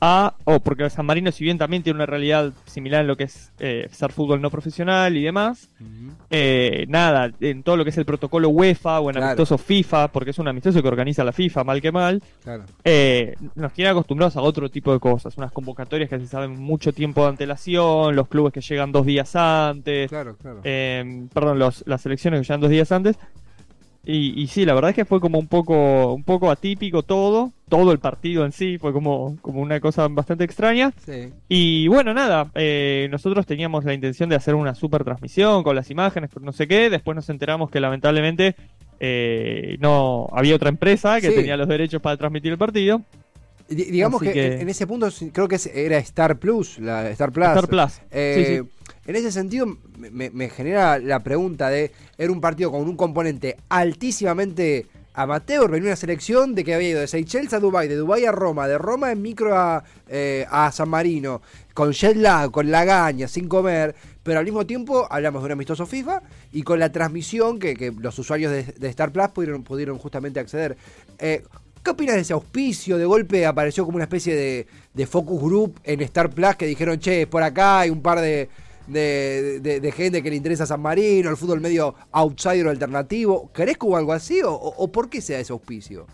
a... 0.00 0.34
O 0.44 0.60
porque 0.60 0.88
San 0.90 1.06
Marino, 1.06 1.30
si 1.32 1.44
bien 1.44 1.58
también 1.58 1.82
tiene 1.82 1.96
una 1.98 2.06
realidad 2.06 2.52
similar 2.66 3.02
en 3.02 3.06
lo 3.06 3.16
que 3.16 3.24
es 3.24 3.52
eh, 3.58 3.88
ser 3.90 4.12
fútbol 4.12 4.40
no 4.40 4.50
profesional 4.50 5.16
y 5.16 5.22
demás, 5.22 5.68
eh, 6.30 6.84
nada, 6.88 7.30
en 7.40 7.62
todo 7.62 7.76
lo 7.76 7.84
que 7.84 7.90
es 7.90 7.98
el 7.98 8.04
protocolo 8.04 8.48
UEFA 8.48 9.00
o 9.00 9.10
en 9.10 9.14
Claro. 9.16 9.26
amistoso 9.28 9.58
FIFA, 9.58 10.08
porque 10.08 10.30
es 10.30 10.38
un 10.38 10.48
amistoso 10.48 10.80
que 10.82 10.88
organiza 10.88 11.24
la 11.24 11.32
FIFA, 11.32 11.64
mal 11.64 11.80
que 11.82 11.92
mal, 11.92 12.22
Claro. 12.42 12.64
eh, 12.84 13.34
nos 13.54 13.72
tiene 13.72 13.90
acostumbrados 13.90 14.36
a 14.36 14.42
otro 14.42 14.68
tipo 14.70 14.92
de 14.92 15.00
cosas, 15.00 15.36
unas 15.36 15.52
convocatorias 15.52 16.08
que 16.08 16.18
se 16.18 16.26
saben 16.26 16.52
mucho 16.58 16.92
tiempo 16.92 17.22
de 17.22 17.28
antelación, 17.30 18.14
los 18.16 18.28
clubes 18.28 18.52
que 18.52 18.60
llegan 18.60 18.92
dos 18.92 19.06
días 19.06 19.34
antes, 19.36 20.08
Claro, 20.08 20.36
eh, 20.64 21.26
perdón, 21.32 21.58
los, 21.58 21.82
las 21.86 22.04
elecciones 22.06 22.40
que 22.40 22.44
llegan 22.44 22.60
dos 22.60 22.70
días 22.70 22.90
antes. 22.92 23.16
Y, 24.04 24.40
y 24.42 24.46
sí, 24.46 24.64
la 24.64 24.72
verdad 24.72 24.90
es 24.90 24.96
que 24.96 25.04
fue 25.04 25.20
como 25.20 25.38
un 25.38 25.46
poco, 25.46 26.14
un 26.14 26.24
poco 26.24 26.50
atípico 26.50 27.02
todo, 27.02 27.52
todo 27.68 27.92
el 27.92 27.98
partido 27.98 28.46
en 28.46 28.52
sí 28.52 28.78
fue 28.78 28.94
como, 28.94 29.36
como 29.42 29.60
una 29.60 29.78
cosa 29.78 30.08
bastante 30.08 30.44
extraña. 30.44 30.92
Sí. 31.04 31.30
Y 31.50 31.86
bueno, 31.88 32.14
nada, 32.14 32.50
eh, 32.54 33.08
nosotros 33.10 33.44
teníamos 33.46 33.84
la 33.84 33.92
intención 33.92 34.30
de 34.30 34.36
hacer 34.36 34.54
una 34.54 34.74
super 34.74 35.04
transmisión 35.04 35.62
con 35.62 35.76
las 35.76 35.90
imágenes, 35.90 36.30
no 36.40 36.52
sé 36.52 36.66
qué, 36.66 36.88
después 36.88 37.14
nos 37.14 37.28
enteramos 37.28 37.70
que 37.70 37.78
lamentablemente 37.80 38.56
eh, 39.00 39.76
no 39.80 40.28
había 40.32 40.54
otra 40.56 40.70
empresa 40.70 41.20
que 41.20 41.28
Sí. 41.28 41.34
tenía 41.34 41.56
los 41.58 41.68
derechos 41.68 42.00
para 42.00 42.16
transmitir 42.16 42.52
el 42.52 42.58
partido. 42.58 43.02
Di- 43.68 43.84
digamos 43.84 44.20
que, 44.22 44.32
que- 44.32 44.60
En, 44.62 44.68
ese 44.68 44.86
punto 44.86 45.08
creo 45.32 45.46
que 45.46 45.58
era 45.74 45.98
Star 45.98 46.38
Plus, 46.38 46.78
la 46.80 47.08
Star 47.10 47.30
Plus. 47.32 47.46
Star 47.46 47.68
Plus. 47.68 48.00
Eh, 48.10 48.34
Sí, 48.36 48.56
sí. 48.56 48.79
En 49.10 49.16
ese 49.16 49.32
sentido, 49.32 49.66
me- 49.98 50.48
genera 50.50 50.96
la 51.00 51.18
pregunta 51.18 51.68
de, 51.68 51.90
era 52.16 52.30
un 52.30 52.40
partido 52.40 52.70
con 52.70 52.82
un 52.82 52.96
componente 52.96 53.56
altísimamente 53.68 54.86
amateur, 55.14 55.68
venía 55.68 55.88
una 55.88 55.96
selección 55.96 56.54
de 56.54 56.62
que 56.62 56.74
había 56.74 56.90
ido 56.90 57.00
de 57.00 57.08
Seychelles 57.08 57.52
a 57.52 57.58
Dubai, 57.58 57.88
de 57.88 57.96
Dubai 57.96 58.24
a 58.24 58.30
Roma, 58.30 58.68
de 58.68 58.78
Roma 58.78 59.10
en 59.10 59.20
micro 59.20 59.58
a, 59.58 59.82
eh, 60.06 60.46
a 60.48 60.70
San 60.70 60.90
Marino, 60.90 61.42
con 61.74 61.90
jet 61.90 62.14
lag, 62.14 62.52
con 62.52 62.70
lagaña, 62.70 63.26
sin 63.26 63.48
comer, 63.48 63.96
pero 64.22 64.38
al 64.38 64.44
mismo 64.44 64.64
tiempo 64.64 65.08
hablamos 65.10 65.42
de 65.42 65.46
un 65.46 65.52
amistoso 65.52 65.86
FIFA 65.86 66.22
y 66.52 66.62
con 66.62 66.78
la 66.78 66.92
transmisión 66.92 67.58
que, 67.58 67.92
los 67.98 68.16
usuarios 68.16 68.52
de, 68.52 68.88
Star 68.90 69.10
Plus 69.10 69.26
pudieron, 69.30 69.64
pudieron 69.64 69.98
justamente 69.98 70.38
acceder. 70.38 70.76
Eh, 71.18 71.42
¿Qué 71.82 71.90
opinas 71.90 72.14
de 72.14 72.20
ese 72.20 72.32
auspicio? 72.32 72.96
De 72.96 73.06
golpe 73.06 73.44
apareció 73.44 73.84
como 73.84 73.96
una 73.96 74.04
especie 74.04 74.36
de, 74.36 74.68
de 74.94 75.06
focus 75.08 75.42
group 75.42 75.80
en 75.82 76.00
Star 76.02 76.30
Plus 76.30 76.54
que 76.54 76.66
dijeron, 76.66 77.00
che, 77.00 77.26
por 77.26 77.42
acá 77.42 77.80
hay 77.80 77.90
un 77.90 78.02
par 78.02 78.20
de, 78.20 78.48
de, 78.90 79.92
gente 79.92 80.22
que 80.22 80.30
le 80.30 80.36
interesa 80.36 80.66
San 80.66 80.80
Marino, 80.80 81.30
el 81.30 81.36
fútbol 81.36 81.60
medio 81.60 81.94
outsider 82.12 82.66
o 82.66 82.70
alternativo. 82.70 83.50
¿Crees 83.52 83.78
que 83.78 83.86
hubo 83.86 83.96
algo 83.96 84.12
así 84.12 84.40
o, 84.42 84.52
o- 84.52 84.92
por 84.92 85.08
qué 85.08 85.20
se 85.20 85.32
da 85.34 85.40
ese 85.40 85.52
auspicio? 85.52 86.06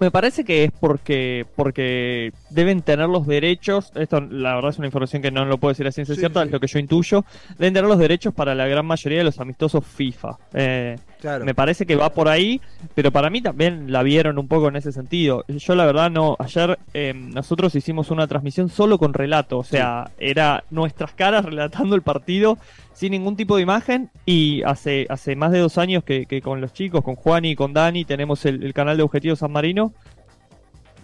Me 0.00 0.10
parece 0.10 0.44
que 0.44 0.64
es 0.64 0.72
porque 0.72 1.46
porque 1.56 2.32
deben 2.50 2.82
tener 2.82 3.08
los 3.08 3.26
derechos. 3.26 3.92
Esto, 3.94 4.20
la 4.20 4.54
verdad, 4.56 4.70
es 4.70 4.78
una 4.78 4.88
información 4.88 5.22
que 5.22 5.30
no 5.30 5.44
lo 5.44 5.58
puedo 5.58 5.70
decir 5.72 5.86
a 5.86 5.92
ciencia 5.92 6.14
Sí, 6.14 6.20
cierta, 6.20 6.40
sí. 6.42 6.46
es 6.48 6.52
lo 6.52 6.60
que 6.60 6.66
yo 6.66 6.78
intuyo. 6.78 7.24
Deben 7.58 7.74
tener 7.74 7.88
los 7.88 7.98
derechos 7.98 8.34
para 8.34 8.54
la 8.54 8.66
gran 8.66 8.84
mayoría 8.86 9.18
de 9.18 9.24
los 9.24 9.38
amistosos 9.40 9.84
FIFA. 9.86 10.36
Eh, 10.52 10.96
Claro. 11.20 11.46
Me 11.46 11.54
parece 11.54 11.86
que 11.86 11.96
va 11.96 12.12
por 12.12 12.28
ahí, 12.28 12.60
pero 12.94 13.10
para 13.10 13.30
mí 13.30 13.40
también 13.40 13.90
la 13.90 14.02
vieron 14.02 14.38
un 14.38 14.46
poco 14.46 14.68
en 14.68 14.76
ese 14.76 14.92
sentido. 14.92 15.42
Yo, 15.48 15.74
la 15.74 15.86
verdad, 15.86 16.10
no. 16.10 16.36
Ayer 16.38 16.78
eh, 16.92 17.14
nosotros 17.14 17.74
hicimos 17.74 18.10
una 18.10 18.26
transmisión 18.26 18.68
solo 18.68 18.98
con 18.98 19.14
relato, 19.14 19.56
o 19.56 19.64
sea, 19.64 20.10
era 20.18 20.64
nuestras 20.70 21.12
caras 21.14 21.46
relatando 21.46 21.96
el 21.96 22.02
partido 22.02 22.58
sin 22.94 23.10
ningún 23.12 23.36
tipo 23.36 23.56
de 23.56 23.62
imagen. 23.62 24.10
Y 24.24 24.62
hace, 24.62 25.06
hace 25.10 25.36
más 25.36 25.52
de 25.52 25.58
dos 25.58 25.76
años 25.76 26.02
que, 26.04 26.24
que 26.24 26.40
con 26.40 26.60
los 26.60 26.72
chicos, 26.72 27.02
con 27.04 27.16
Juan 27.16 27.44
y 27.44 27.54
con 27.54 27.74
Dani, 27.74 28.04
tenemos 28.04 28.46
el, 28.46 28.72
canal 28.72 28.96
de 28.96 29.02
Objetivo 29.02 29.36
San 29.36 29.52
Marino. 29.52 29.92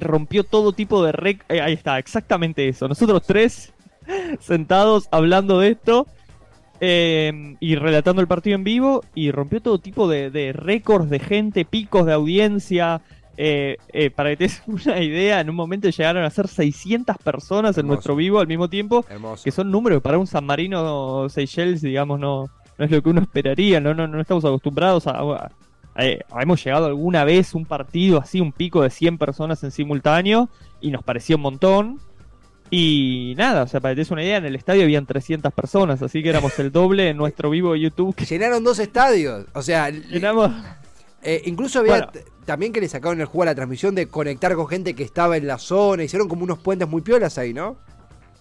Rompió 0.01 0.45
todo 0.45 0.73
tipo 0.73 1.05
de 1.05 1.13
rec. 1.13 1.45
eh, 1.51 1.61
ahí 1.61 1.75
está, 1.75 1.99
exactamente 1.99 2.67
eso. 2.69 2.89
Nosotros 2.89 3.23
tres 3.27 3.75
sentados 4.41 5.09
hablando 5.11 5.61
de 5.61 5.69
esto. 5.73 6.07
eh, 6.81 7.57
y 7.61 7.75
relatando 7.75 8.23
el 8.23 8.29
partido 8.29 8.55
en 8.55 8.65
vivo 8.65 9.05
y 9.15 9.33
rompió 9.33 9.61
todo 9.61 9.79
tipo 9.79 10.09
de, 10.09 10.31
de 10.31 10.55
récords 10.55 11.11
de 11.11 11.19
gente, 11.19 11.67
picos 11.67 12.07
de 12.07 12.15
audiencia. 12.15 13.03
Eh, 13.43 13.77
eh, 13.95 14.11
para 14.11 14.29
que 14.31 14.37
te 14.37 14.45
des 14.45 14.63
una 14.67 15.01
idea, 15.01 15.41
en 15.41 15.49
un 15.49 15.57
momento 15.57 15.89
llegaron 15.89 16.23
a 16.25 16.29
ser 16.31 16.47
600 16.47 17.17
personas 17.19 17.79
en 17.79 17.87
nuestro 17.87 18.15
vivo 18.15 18.39
al 18.39 18.47
mismo 18.47 18.69
tiempo, 18.69 19.05
Hermoso. 19.09 19.43
que 19.45 19.51
son 19.51 19.71
números 19.71 19.97
que 19.99 20.03
para 20.03 20.19
un 20.19 20.27
San 20.27 20.45
Marino 20.45 21.27
Seychelles, 21.31 21.81
digamos, 21.81 22.21
no, 22.21 22.51
no 22.77 22.85
es 22.85 22.91
lo 22.91 23.03
que 23.03 23.09
uno 23.09 23.23
esperaría, 23.23 23.81
no, 23.81 23.95
no, 23.95 24.07
no 24.07 24.21
estamos 24.21 24.45
acostumbrados 24.45 25.07
a, 25.07 25.13
a- 25.13 25.51
a- 25.95 26.43
hemos 26.43 26.63
llegado 26.63 26.85
alguna 26.87 27.25
vez 27.25 27.55
un 27.55 27.65
partido 27.65 28.19
así, 28.21 28.41
un 28.41 28.53
pico 28.53 28.83
de 28.83 28.91
100 28.91 29.17
personas 29.19 29.63
en 29.65 29.71
simultáneo, 29.71 30.49
y 30.83 30.91
nos 30.91 31.03
pareció 31.03 31.37
un 31.37 31.43
montón. 31.43 31.99
Y 32.73 33.35
nada, 33.37 33.65
o 33.65 33.67
sea, 33.67 33.81
para 33.81 33.93
que 33.93 33.97
te 33.97 34.01
des 34.03 34.11
una 34.13 34.23
idea, 34.23 34.37
en 34.37 34.45
el 34.45 34.55
estadio 34.55 34.85
habían 34.85 35.05
300 35.05 35.53
personas, 35.53 36.03
así 36.03 36.23
que 36.23 36.29
éramos 36.29 36.57
el 36.61 36.71
doble 36.71 37.09
en 37.09 37.17
nuestro 37.17 37.51
vivo 37.51 37.73
de 37.73 37.81
YouTube. 37.81 38.15
Llenaron 38.17 38.63
dos 38.63 38.79
estadios. 38.79 39.47
O 39.55 39.63
sea, 39.63 39.91
le- 39.91 40.01
llenamos. 40.03 40.53
Eh, 41.23 41.43
incluso 41.47 41.81
había 41.81 42.11
Bueno. 42.11 42.13
también 42.47 42.73
que 42.73 42.81
le 42.81 42.89
sacaron 42.89 43.21
el 43.21 43.27
juego 43.27 43.43
a 43.43 43.47
la 43.47 43.55
transmisión 43.55 43.95
de 43.95 44.09
conectar 44.09 44.55
con 44.55 44.67
gente 44.69 44.95
que 44.95 45.03
estaba 45.03 45.37
en 45.37 45.47
la 45.47 45.59
zona. 45.59 46.03
Hicieron 46.05 46.29
como 46.29 46.45
unos 46.45 46.59
puentes 46.59 46.89
muy 46.89 47.03
piolas 47.03 47.39
ahí, 47.39 47.53
¿no? 47.55 47.77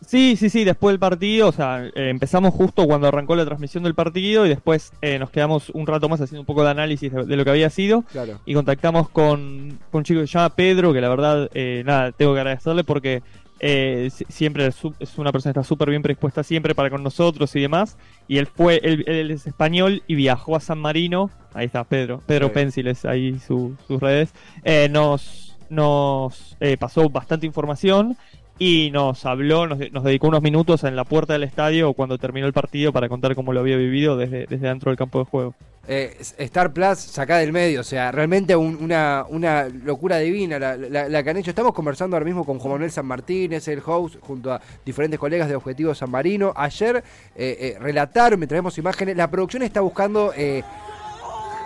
Sí, 0.06 0.38
sí, 0.38 0.50
sí, 0.50 0.64
después 0.64 0.94
del 0.94 1.00
partido, 1.00 1.50
o 1.50 1.52
sea, 1.52 1.86
eh, 1.86 1.92
empezamos 2.10 2.54
justo 2.54 2.86
cuando 2.88 3.08
arrancó 3.08 3.36
la 3.36 3.44
transmisión 3.46 3.84
del 3.84 3.96
partido 3.96 4.46
y 4.46 4.50
después 4.50 4.94
eh, 5.02 5.20
nos 5.20 5.30
quedamos 5.30 5.70
un 5.72 5.86
rato 5.86 6.08
más 6.08 6.22
haciendo 6.22 6.40
un 6.42 6.46
poco 6.46 6.64
de 6.64 6.70
análisis 6.70 7.12
de, 7.12 7.26
de 7.26 7.36
lo 7.36 7.44
que 7.44 7.50
había 7.50 7.70
sido 7.70 8.04
Claro. 8.04 8.40
y 8.46 8.54
contactamos 8.54 9.10
con, 9.10 9.78
con 9.92 10.00
un 10.00 10.04
chico 10.06 10.22
que 10.22 10.28
se 10.28 10.34
llama 10.34 10.56
Pedro, 10.56 10.94
que 10.94 11.02
la 11.02 11.10
verdad, 11.10 11.50
eh, 11.54 11.84
nada, 11.86 12.14
tengo 12.14 12.34
que 12.34 12.40
agradecerle 12.40 12.86
porque 12.86 13.22
eh, 13.60 14.10
si- 14.14 14.26
siempre 14.30 14.68
es 14.68 15.18
una 15.18 15.32
persona 15.32 15.54
que 15.54 15.60
está 15.60 15.68
súper 15.68 15.90
bien 15.90 16.02
predispuesta 16.02 16.44
siempre 16.44 16.74
para 16.76 16.90
con 16.90 17.04
nosotros 17.04 17.56
y 17.56 17.62
demás. 17.62 17.98
Y 18.28 18.38
él 18.38 18.48
fue, 18.48 18.80
él, 18.84 19.04
él 19.08 19.32
es 19.32 19.48
español 19.48 20.04
y 20.08 20.16
viajó 20.16 20.56
a 20.56 20.60
San 20.60 20.80
Marino. 20.80 21.30
Ahí 21.54 21.66
está, 21.66 21.84
Pedro. 21.84 22.22
Pedro 22.26 22.48
Sí. 22.48 22.54
Pensiles, 22.54 23.06
ahí 23.06 23.40
su- 23.40 23.76
sus 23.88 24.00
redes. 24.00 24.34
Eh, 24.64 24.88
nos 24.90 25.46
nos 25.72 26.58
eh, 26.60 26.78
pasó 26.78 27.08
bastante 27.12 27.46
información 27.46 28.18
y 28.60 28.92
nos 28.92 29.26
habló, 29.26 29.66
nos, 29.68 29.80
nos 29.92 30.04
dedicó 30.04 30.28
unos 30.28 30.42
minutos 30.44 30.84
en 30.84 30.96
la 30.96 31.06
puerta 31.06 31.34
del 31.34 31.44
estadio 31.44 31.94
cuando 31.94 32.18
terminó 32.18 32.46
el 32.46 32.54
partido 32.54 32.92
para 32.94 33.08
contar 33.10 33.34
cómo 33.36 33.54
lo 33.54 33.62
había 33.62 33.78
vivido 33.78 34.18
desde, 34.18 34.46
desde 34.48 34.68
dentro 34.68 34.92
del 34.92 34.98
campo 34.98 35.20
de 35.20 35.26
juego. 35.26 35.54
Eh, 35.88 36.18
Star 36.38 36.72
Plus 36.72 37.00
saca 37.00 37.38
del 37.38 37.52
medio, 37.52 37.82
o 37.82 37.84
sea, 37.84 38.12
realmente 38.12 38.56
un- 38.56 38.78
una, 38.80 39.26
una 39.28 39.64
locura 39.70 40.18
divina 40.18 40.60
la, 40.60 40.78
la- 40.78 41.10
la 41.10 41.24
que 41.24 41.30
han 41.32 41.38
hecho. 41.38 41.50
Estamos 41.50 41.74
conversando 41.74 42.16
ahora 42.16 42.26
mismo 42.26 42.46
con 42.46 42.60
Juan 42.60 42.74
Manuel 42.74 42.92
San 42.92 43.08
Martínez, 43.08 43.68
el 43.70 43.82
host, 43.84 44.18
junto 44.20 44.54
a 44.54 44.62
diferentes 44.86 45.20
colegas 45.20 45.50
de 45.50 45.56
Objetivo 45.56 45.96
San 45.96 46.12
Marino. 46.12 46.54
Ayer 46.56 46.98
eh, 47.36 47.58
eh, 47.60 47.78
relataron, 47.80 48.40
me 48.40 48.46
traemos 48.46 48.78
imágenes, 48.78 49.18
la 49.18 49.32
producción 49.32 49.64
está 49.64 49.82
buscando... 49.82 50.32
eh, 50.38 50.62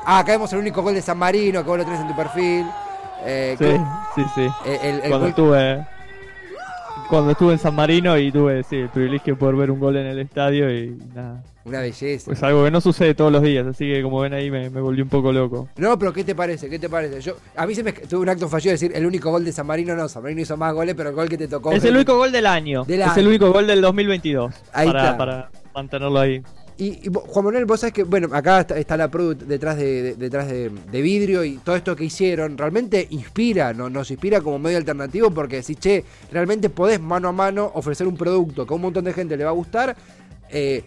ah, 0.05 0.19
acá 0.19 0.33
vemos 0.33 0.53
el 0.53 0.59
único 0.59 0.81
gol 0.81 0.93
de 0.93 1.01
San 1.01 1.17
Marino, 1.17 1.61
que 1.63 1.69
vos 1.69 1.77
lo 1.79 1.83
tenés 1.83 1.99
en 1.99 2.07
tu 2.07 2.15
perfil. 2.15 2.65
Eh, 3.25 3.55
Sí, 3.57 3.65
que- 3.65 3.79
sí, 4.15 4.29
sí. 4.35 4.47
el- 4.83 4.95
el 4.95 4.99
Cuando 5.01 5.19
gol- 5.19 5.29
estuve, 5.29 5.87
cuando 7.13 7.29
estuve 7.29 7.53
en 7.53 7.59
San 7.59 7.75
Marino 7.75 8.17
y 8.17 8.31
tuve 8.31 8.63
sí, 8.63 8.77
el 8.77 8.89
privilegio 8.89 9.35
de 9.35 9.39
poder 9.39 9.55
ver 9.55 9.69
un 9.69 9.79
gol 9.79 9.97
en 9.97 10.07
el 10.07 10.17
estadio 10.17 10.75
y 10.75 10.97
nada. 11.13 11.43
una 11.63 11.79
belleza. 11.81 12.25
Pues 12.25 12.41
algo 12.41 12.63
que 12.63 12.71
no 12.71 12.81
sucede 12.81 13.13
todos 13.13 13.31
los 13.31 13.43
días, 13.43 13.67
así 13.67 13.85
que 13.85 14.01
como 14.01 14.19
ven 14.21 14.33
ahí 14.33 14.49
me, 14.49 14.71
me 14.71 14.81
volví 14.81 15.03
un 15.03 15.09
poco 15.09 15.31
loco. 15.31 15.69
No, 15.77 15.99
pero 15.99 16.11
¿qué 16.11 16.23
te 16.23 16.33
parece? 16.33 16.71
¿Qué 16.71 16.79
te 16.79 16.89
parece? 16.89 17.21
Yo, 17.21 17.35
a 17.55 17.67
mí 17.67 17.75
se 17.75 17.83
me 17.83 17.91
tuve 17.91 18.21
un 18.21 18.29
acto 18.29 18.49
fallido 18.49 18.69
de 18.69 18.73
decir 18.73 18.91
el 18.95 19.05
único 19.05 19.29
gol 19.29 19.45
de 19.45 19.51
San 19.51 19.67
Marino, 19.67 19.95
no, 19.95 20.09
San 20.09 20.23
Marino 20.23 20.41
hizo 20.41 20.57
más 20.57 20.73
goles, 20.73 20.95
pero 20.95 21.09
el 21.09 21.15
gol 21.15 21.29
que 21.29 21.37
te 21.37 21.47
tocó. 21.47 21.71
Es 21.71 21.83
el 21.83 21.95
único 21.95 22.17
gol 22.17 22.31
del 22.31 22.47
año. 22.47 22.83
Del 22.83 23.01
es 23.01 23.07
año. 23.07 23.21
el 23.21 23.27
único 23.27 23.51
gol 23.51 23.67
del 23.67 23.81
2022. 23.81 24.51
Ahí 24.73 24.87
para, 24.87 25.03
está. 25.03 25.17
para 25.17 25.49
mantenerlo 25.75 26.19
ahí. 26.19 26.41
Y, 26.77 27.01
Juan 27.13 27.45
Manuel, 27.45 27.65
vos 27.65 27.79
sabés 27.79 27.93
que, 27.93 28.03
bueno, 28.03 28.27
acá 28.33 28.61
está, 28.75 28.97
la 28.97 29.07
Pro 29.09 29.35
detrás 29.35 29.77
de, 29.77 30.01
de- 30.01 30.15
detrás 30.15 30.47
de, 30.47 30.69
vidrio 31.01 31.43
y 31.43 31.57
todo 31.57 31.75
esto 31.75 31.95
que 31.95 32.05
hicieron 32.05 32.57
realmente 32.57 33.07
inspira, 33.11 33.73
¿no? 33.73 33.89
nos 33.89 34.09
inspira 34.09 34.41
como 34.41 34.57
medio 34.59 34.77
alternativo 34.77 35.29
porque 35.31 35.61
si, 35.61 35.75
che, 35.75 36.03
realmente 36.31 36.69
podés 36.69 36.99
mano 36.99 37.27
a 37.27 37.31
mano 37.31 37.71
ofrecer 37.75 38.07
un 38.07 38.17
producto 38.17 38.65
que 38.65 38.73
a 38.73 38.75
un 38.75 38.81
montón 38.81 39.05
de 39.05 39.13
gente 39.13 39.37
le 39.37 39.43
va 39.43 39.51
a 39.51 39.53
gustar, 39.53 39.95
eh, 40.49 40.83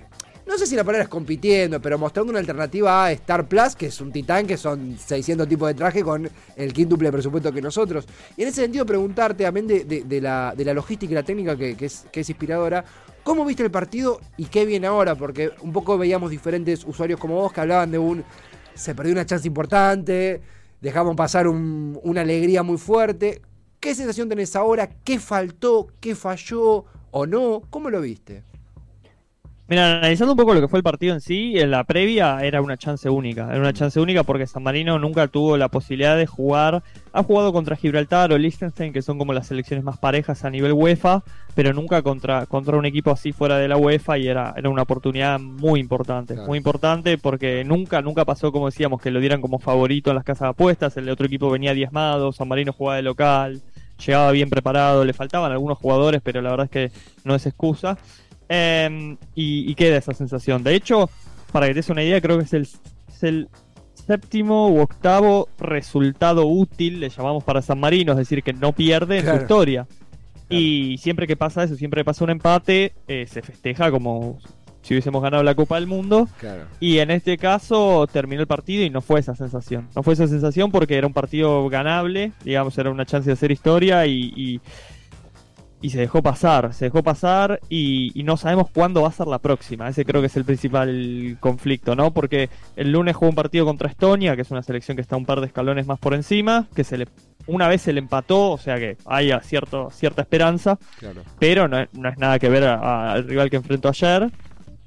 no 0.46 0.56
sé 0.58 0.66
si 0.66 0.76
la 0.76 0.84
palabra 0.84 1.02
es 1.04 1.08
compitiendo, 1.08 1.80
pero 1.82 1.98
mostrando 1.98 2.30
una 2.30 2.38
alternativa 2.38 3.04
a 3.06 3.10
Star 3.12 3.48
Plus, 3.48 3.74
que 3.74 3.86
es 3.86 4.00
un 4.00 4.12
titán, 4.12 4.46
que 4.46 4.56
son 4.56 4.96
600 4.96 5.48
tipos 5.48 5.66
de 5.66 5.74
traje 5.74 6.04
con 6.04 6.28
el 6.56 6.72
quíntuple 6.72 7.08
de 7.08 7.12
presupuesto 7.12 7.52
que 7.52 7.60
nosotros. 7.60 8.06
Y 8.36 8.42
en 8.42 8.48
ese 8.48 8.62
sentido 8.62 8.86
preguntarte, 8.86 9.42
también 9.42 9.66
de, 9.66 9.84
de- 9.84 10.04
de 10.04 10.20
la, 10.20 10.54
de 10.56 10.64
la 10.64 10.72
logística 10.72 11.10
y 11.10 11.14
la 11.16 11.24
técnica 11.24 11.56
que 11.56 11.76
es, 11.80 12.06
que 12.12 12.20
es 12.20 12.28
inspiradora, 12.30 12.84
¿cómo 13.26 13.44
viste 13.44 13.64
el 13.64 13.72
partido 13.72 14.20
y 14.36 14.44
qué 14.44 14.64
viene 14.64 14.86
ahora? 14.86 15.16
Porque 15.16 15.50
un 15.60 15.72
poco 15.72 15.98
veíamos 15.98 16.30
diferentes 16.30 16.84
usuarios 16.84 17.18
como 17.18 17.34
vos 17.34 17.52
que 17.52 17.60
hablaban 17.60 17.90
de 17.90 17.98
un... 17.98 18.22
Se 18.74 18.94
perdió 18.94 19.12
una 19.12 19.26
chance 19.26 19.48
importante, 19.48 20.40
dejamos 20.80 21.16
pasar 21.16 21.48
un- 21.48 21.98
una 22.04 22.20
alegría 22.20 22.62
muy 22.62 22.78
fuerte. 22.78 23.42
¿Qué 23.80 23.96
sensación 23.96 24.28
tenés 24.28 24.54
ahora? 24.54 24.88
¿Qué 25.02 25.18
faltó? 25.18 25.88
¿Qué 25.98 26.14
falló? 26.14 26.84
¿O 27.10 27.26
no? 27.26 27.62
¿Cómo 27.68 27.90
lo 27.90 28.00
viste? 28.00 28.44
Mira, 29.68 29.98
analizando 29.98 30.34
un 30.34 30.38
poco 30.38 30.54
lo 30.54 30.60
que 30.60 30.68
fue 30.68 30.78
el 30.78 30.84
partido 30.84 31.12
en 31.12 31.20
sí, 31.20 31.58
en 31.58 31.72
la 31.72 31.82
previa 31.82 32.38
era 32.40 32.62
una 32.62 32.76
chance 32.76 33.10
única. 33.10 33.48
Era 33.50 33.58
una 33.58 33.72
chance 33.72 33.98
única 33.98 34.22
porque 34.22 34.46
San 34.46 34.62
Marino 34.62 34.96
nunca 35.00 35.26
tuvo 35.26 35.56
la 35.56 35.68
posibilidad 35.68 36.16
de 36.16 36.26
jugar. 36.26 36.84
Ha 37.12 37.22
jugado 37.24 37.52
contra 37.52 37.74
Gibraltar 37.74 38.32
o 38.32 38.38
Liechtenstein, 38.38 38.92
que 38.92 39.02
son 39.02 39.18
como 39.18 39.32
las 39.32 39.48
selecciones 39.48 39.84
más 39.84 39.98
parejas 39.98 40.44
a 40.44 40.50
nivel 40.50 40.72
UEFA, 40.72 41.24
pero 41.56 41.72
nunca 41.72 42.02
contra, 42.02 42.46
contra 42.46 42.76
un 42.76 42.86
equipo 42.86 43.10
así 43.10 43.32
fuera 43.32 43.58
de 43.58 43.66
la 43.66 43.76
UEFA 43.76 44.18
y 44.18 44.28
era, 44.28 44.54
era 44.56 44.68
una 44.68 44.82
oportunidad 44.82 45.40
muy 45.40 45.80
importante. 45.80 46.34
Claro. 46.34 46.46
Muy 46.46 46.58
importante 46.58 47.18
porque 47.18 47.64
nunca, 47.64 48.00
nunca 48.02 48.24
pasó, 48.24 48.52
como 48.52 48.66
decíamos, 48.66 49.02
que 49.02 49.10
lo 49.10 49.18
dieran 49.18 49.40
como 49.40 49.58
favorito 49.58 50.10
en 50.10 50.16
las 50.16 50.24
casas 50.24 50.46
de 50.46 50.50
apuestas. 50.50 50.96
El 50.96 51.08
otro 51.08 51.26
equipo 51.26 51.50
venía 51.50 51.74
diezmado, 51.74 52.30
San 52.30 52.46
Marino 52.46 52.72
jugaba 52.72 52.96
de 52.96 53.02
local, 53.02 53.62
llegaba 54.04 54.30
bien 54.30 54.48
preparado, 54.48 55.04
le 55.04 55.12
faltaban 55.12 55.50
algunos 55.50 55.78
jugadores, 55.78 56.20
pero 56.22 56.40
la 56.40 56.50
verdad 56.50 56.66
es 56.66 56.70
que 56.70 56.92
no 57.24 57.34
es 57.34 57.46
excusa. 57.46 57.98
Eh, 58.48 59.16
y, 59.34 59.70
y 59.70 59.74
queda 59.74 59.96
esa 59.96 60.14
sensación. 60.14 60.62
De 60.62 60.74
hecho, 60.74 61.10
para 61.52 61.66
que 61.66 61.74
te 61.74 61.80
des 61.80 61.90
una 61.90 62.02
idea, 62.02 62.20
creo 62.20 62.38
que 62.38 62.44
es 62.44 62.52
el, 62.52 62.62
es 62.62 63.22
el 63.22 63.48
séptimo 63.94 64.68
u 64.68 64.80
octavo 64.80 65.48
resultado 65.58 66.46
útil, 66.46 67.00
le 67.00 67.08
llamamos 67.08 67.44
para 67.44 67.62
San 67.62 67.80
Marino, 67.80 68.12
es 68.12 68.18
decir, 68.18 68.42
que 68.42 68.52
no 68.52 68.72
pierde 68.72 69.18
en 69.18 69.26
su 69.26 69.34
historia. 69.34 69.86
Y 70.48 70.96
siempre 70.98 71.26
que 71.26 71.36
pasa 71.36 71.64
eso, 71.64 71.74
siempre 71.74 72.00
que 72.00 72.04
pasa 72.04 72.22
un 72.22 72.30
empate, 72.30 72.92
eh, 73.08 73.26
se 73.28 73.42
festeja 73.42 73.90
como 73.90 74.38
si 74.82 74.94
hubiésemos 74.94 75.20
ganado 75.20 75.42
la 75.42 75.56
Copa 75.56 75.74
del 75.74 75.88
Mundo. 75.88 76.28
Claro. 76.38 76.66
Y 76.78 76.98
en 76.98 77.10
este 77.10 77.36
caso 77.36 78.06
terminó 78.06 78.42
el 78.42 78.46
partido 78.46 78.84
y 78.84 78.90
no 78.90 79.00
fue 79.00 79.18
esa 79.18 79.34
sensación. 79.34 79.88
No 79.96 80.04
fue 80.04 80.14
esa 80.14 80.28
sensación 80.28 80.70
porque 80.70 80.96
era 80.96 81.08
un 81.08 81.12
partido 81.12 81.68
ganable, 81.68 82.30
digamos, 82.44 82.78
era 82.78 82.90
una 82.90 83.04
chance 83.04 83.28
de 83.28 83.32
hacer 83.32 83.50
historia 83.50 84.06
y, 84.06 84.32
y, 84.36 84.60
y 85.82 85.90
se 85.90 85.98
dejó 86.00 86.22
pasar, 86.22 86.72
se 86.72 86.86
dejó 86.86 87.02
pasar 87.02 87.60
y, 87.68 88.10
y 88.18 88.22
no 88.24 88.36
sabemos 88.36 88.70
cuándo 88.72 89.02
va 89.02 89.08
a 89.08 89.12
ser 89.12 89.26
la 89.26 89.38
próxima. 89.38 89.88
Ese 89.88 90.04
creo 90.04 90.20
que 90.22 90.28
es 90.28 90.36
el 90.36 90.44
principal 90.44 91.36
conflicto, 91.40 91.94
¿no? 91.94 92.12
Porque 92.12 92.48
el 92.76 92.92
lunes 92.92 93.14
jugó 93.14 93.28
un 93.30 93.34
partido 93.36 93.64
contra 93.66 93.88
Estonia, 93.88 94.34
que 94.36 94.42
es 94.42 94.50
una 94.50 94.62
selección 94.62 94.96
que 94.96 95.02
está 95.02 95.16
un 95.16 95.26
par 95.26 95.40
de 95.40 95.46
escalones 95.46 95.86
más 95.86 95.98
por 95.98 96.14
encima, 96.14 96.66
que 96.74 96.84
se 96.84 96.98
le 96.98 97.06
una 97.46 97.68
vez 97.68 97.82
se 97.82 97.92
le 97.92 98.00
empató, 98.00 98.50
o 98.52 98.58
sea 98.58 98.76
que 98.76 98.96
hay 99.06 99.30
cierto, 99.42 99.88
cierta 99.92 100.22
esperanza 100.22 100.78
Claro. 100.98 101.22
pero 101.38 101.68
no, 101.68 101.78
es- 101.78 101.88
no 101.92 102.08
es 102.08 102.18
nada 102.18 102.38
que 102.40 102.48
ver 102.48 102.64
al 102.64 103.22
rival 103.28 103.50
que 103.50 103.56
enfrentó 103.56 103.88
ayer. 103.88 104.30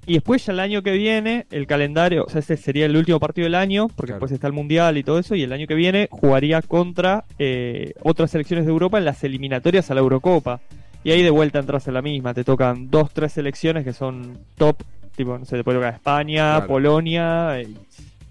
Y 0.09 0.13
después 0.13 0.43
ya 0.43 0.53
el 0.53 0.59
año 0.59 0.81
que 0.81 0.91
viene, 0.93 1.45
el 1.51 1.67
calendario, 1.67 2.23
o 2.25 2.29
sea, 2.31 2.39
ese 2.39 2.57
sería 2.57 2.87
el 2.87 2.97
último 2.97 3.19
partido 3.19 3.45
del 3.45 3.53
año, 3.53 3.87
porque 3.89 4.07
Claro. 4.07 4.15
después 4.15 4.31
está 4.31 4.47
el 4.47 4.53
Mundial 4.53 4.97
y 4.97 5.03
todo 5.03 5.19
eso, 5.19 5.35
y 5.35 5.43
el 5.43 5.53
año 5.53 5.67
que 5.67 5.75
viene 5.75 6.07
jugaría 6.09 6.63
contra 6.63 7.25
eh, 7.37 7.93
otras 8.01 8.31
selecciones 8.31 8.65
de 8.65 8.71
Europa 8.71 8.97
en 8.97 9.05
las 9.05 9.23
eliminatorias 9.23 9.91
a 9.91 9.93
la 9.93 9.99
Eurocopa. 9.99 10.61
Y 11.03 11.11
ahí 11.11 11.21
de 11.21 11.29
vuelta 11.29 11.59
entras 11.59 11.87
en 11.87 11.93
la 11.93 12.01
misma, 12.01 12.33
te 12.33 12.43
tocan 12.43 12.89
dos, 12.89 13.11
tres 13.13 13.33
selecciones 13.33 13.83
que 13.85 13.93
son 13.93 14.35
top, 14.57 14.77
tipo, 15.15 15.37
no 15.37 15.45
sé, 15.45 15.57
te 15.57 15.63
puede 15.63 15.77
tocar 15.77 15.93
España, 15.93 16.53
Claro. 16.55 16.67
Polonia, 16.67 17.61
y- 17.61 17.77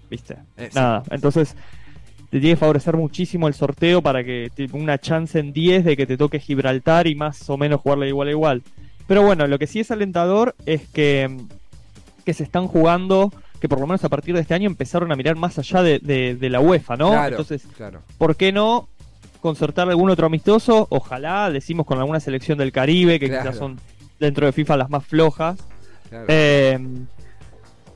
viste, 0.09 0.33
Eh, 0.57 0.67
sí. 0.69 0.75
nada. 0.75 1.03
Entonces, 1.11 1.55
te 2.29 2.41
tiene 2.41 2.55
que 2.55 2.59
favorecer 2.59 2.97
muchísimo 2.97 3.47
el 3.47 3.53
sorteo 3.53 4.01
para 4.01 4.21
que 4.25 4.51
te- 4.53 4.67
una 4.73 4.97
chance 4.97 5.39
en 5.39 5.53
10 5.53 5.85
de 5.85 5.95
que 5.95 6.05
te 6.05 6.17
toque 6.17 6.39
Gibraltar 6.41 7.07
y 7.07 7.15
más 7.15 7.49
o 7.49 7.55
menos 7.57 7.79
jugarle 7.79 8.09
igual 8.09 8.27
a 8.27 8.31
igual. 8.31 8.63
Pero 9.07 9.23
bueno, 9.23 9.47
lo 9.47 9.57
que 9.57 9.65
sí 9.65 9.79
es 9.79 9.89
alentador 9.91 10.55
es 10.65 10.85
que, 10.89 11.37
que 12.29 12.33
se 12.35 12.43
están 12.43 12.67
jugando, 12.67 13.33
que 13.59 13.67
por 13.67 13.79
lo 13.79 13.87
menos 13.87 14.03
a 14.03 14.09
partir 14.09 14.35
de 14.35 14.41
este 14.41 14.53
año 14.53 14.67
empezaron 14.67 15.11
a 15.11 15.15
mirar 15.15 15.35
más 15.35 15.57
allá 15.57 15.81
de, 15.81 15.97
de- 15.97 16.35
de 16.35 16.49
la 16.51 16.59
UEFA, 16.59 16.95
¿no? 16.95 17.09
Claro, 17.09 17.29
Entonces, 17.29 17.63
claro. 17.75 18.01
¿por 18.19 18.35
qué 18.35 18.51
no 18.51 18.87
concertar 19.41 19.89
algún 19.89 20.11
otro 20.11 20.27
amistoso? 20.27 20.85
Ojalá, 20.91 21.49
decimos 21.49 21.87
con 21.87 21.97
alguna 21.97 22.19
selección 22.19 22.59
del 22.59 22.71
Caribe, 22.71 23.19
que 23.19 23.29
Claro. 23.29 23.41
quizás 23.43 23.57
son 23.57 23.79
dentro 24.19 24.45
de 24.45 24.51
FIFA 24.51 24.77
las 24.77 24.89
más 24.91 25.03
flojas. 25.07 25.57
Eh, 26.27 26.77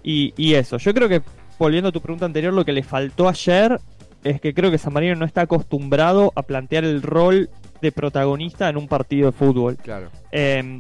y, 0.04 0.34
y 0.36 0.56
eso, 0.56 0.78
yo 0.78 0.94
creo 0.96 1.08
que, 1.08 1.22
volviendo 1.60 1.90
a 1.90 1.92
tu 1.92 2.02
pregunta 2.02 2.25
anterior, 2.25 2.54
lo 2.54 2.66
que 2.66 2.74
le 2.74 2.82
faltó 2.82 3.30
ayer 3.30 3.80
es 4.24 4.42
que 4.42 4.54
creo 4.56 4.72
que 4.72 4.78
San 4.80 4.94
Marino 4.94 5.16
no 5.16 5.25
está 5.25 5.42
acostumbrado 5.42 6.32
a 6.36 6.42
plantear 6.42 6.86
el 6.86 7.02
rol 7.04 7.50
de 7.82 7.92
protagonista 7.92 8.68
en 8.70 8.78
un 8.78 8.88
partido 8.88 9.28
de 9.28 9.32
fútbol. 9.38 9.78
claro. 9.78 10.10
Eh, 10.32 10.80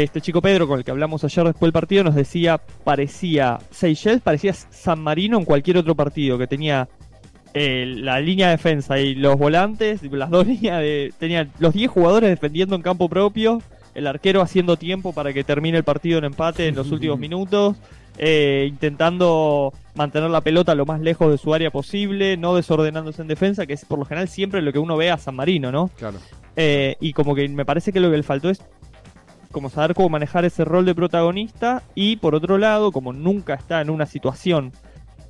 este 0.00 0.22
chico 0.22 0.40
Pedro, 0.40 0.66
con 0.66 0.78
el 0.78 0.84
que 0.84 0.90
hablamos 0.90 1.22
ayer 1.22 1.44
después 1.44 1.68
del 1.68 1.72
partido, 1.74 2.02
nos 2.02 2.14
decía, 2.14 2.58
parecía 2.82 3.58
Seychelles, 3.70 4.22
parecía 4.22 4.54
San 4.54 5.00
Marino 5.00 5.36
en 5.38 5.44
cualquier 5.44 5.76
otro 5.76 5.94
partido, 5.94 6.38
que 6.38 6.46
tenía 6.46 6.88
eh, 7.52 7.84
la 7.98 8.18
línea 8.18 8.46
de 8.46 8.52
defensa 8.52 8.98
y 8.98 9.14
los 9.14 9.36
volantes, 9.36 10.02
las 10.02 10.30
dos 10.30 10.46
líneas 10.48 10.80
de... 10.80 11.12
Tenía 11.18 11.48
los 11.58 11.74
10 11.74 11.90
jugadores 11.90 12.30
defendiendo 12.30 12.74
en 12.74 12.80
campo 12.80 13.10
propio, 13.10 13.60
el 13.94 14.06
arquero 14.06 14.40
haciendo 14.40 14.78
tiempo 14.78 15.12
para 15.12 15.34
que 15.34 15.44
termine 15.44 15.76
el 15.76 15.84
partido 15.84 16.18
en 16.18 16.24
empate 16.24 16.68
en 16.68 16.74
los 16.74 16.90
últimos 16.92 17.18
minutos, 17.18 17.76
eh, 18.16 18.66
intentando 18.70 19.74
mantener 19.94 20.30
la 20.30 20.40
pelota 20.40 20.74
lo 20.74 20.86
más 20.86 21.02
lejos 21.02 21.30
de 21.30 21.36
su 21.36 21.52
área 21.52 21.70
posible, 21.70 22.38
no 22.38 22.54
desordenándose 22.54 23.20
en 23.20 23.28
defensa, 23.28 23.66
que 23.66 23.74
es 23.74 23.84
por 23.84 23.98
lo 23.98 24.06
general 24.06 24.28
siempre 24.28 24.62
lo 24.62 24.72
que 24.72 24.78
uno 24.78 24.96
ve 24.96 25.10
a 25.10 25.18
San 25.18 25.36
Marino, 25.36 25.70
¿no? 25.70 25.88
Claro. 25.98 26.18
Eh, 26.56 26.96
y 27.00 27.12
como 27.12 27.34
que 27.34 27.46
me 27.48 27.66
parece 27.66 27.92
que 27.92 28.00
lo 28.00 28.10
que 28.10 28.16
le 28.16 28.22
faltó 28.22 28.48
es 28.48 28.62
como 29.52 29.70
saber 29.70 29.94
cómo 29.94 30.08
manejar 30.08 30.44
ese 30.44 30.64
rol 30.64 30.84
de 30.84 30.94
protagonista 30.94 31.82
y 31.94 32.16
por 32.16 32.34
otro 32.34 32.58
lado, 32.58 32.90
como 32.92 33.12
nunca 33.12 33.54
está 33.54 33.80
en 33.80 33.90
una 33.90 34.06
situación 34.06 34.72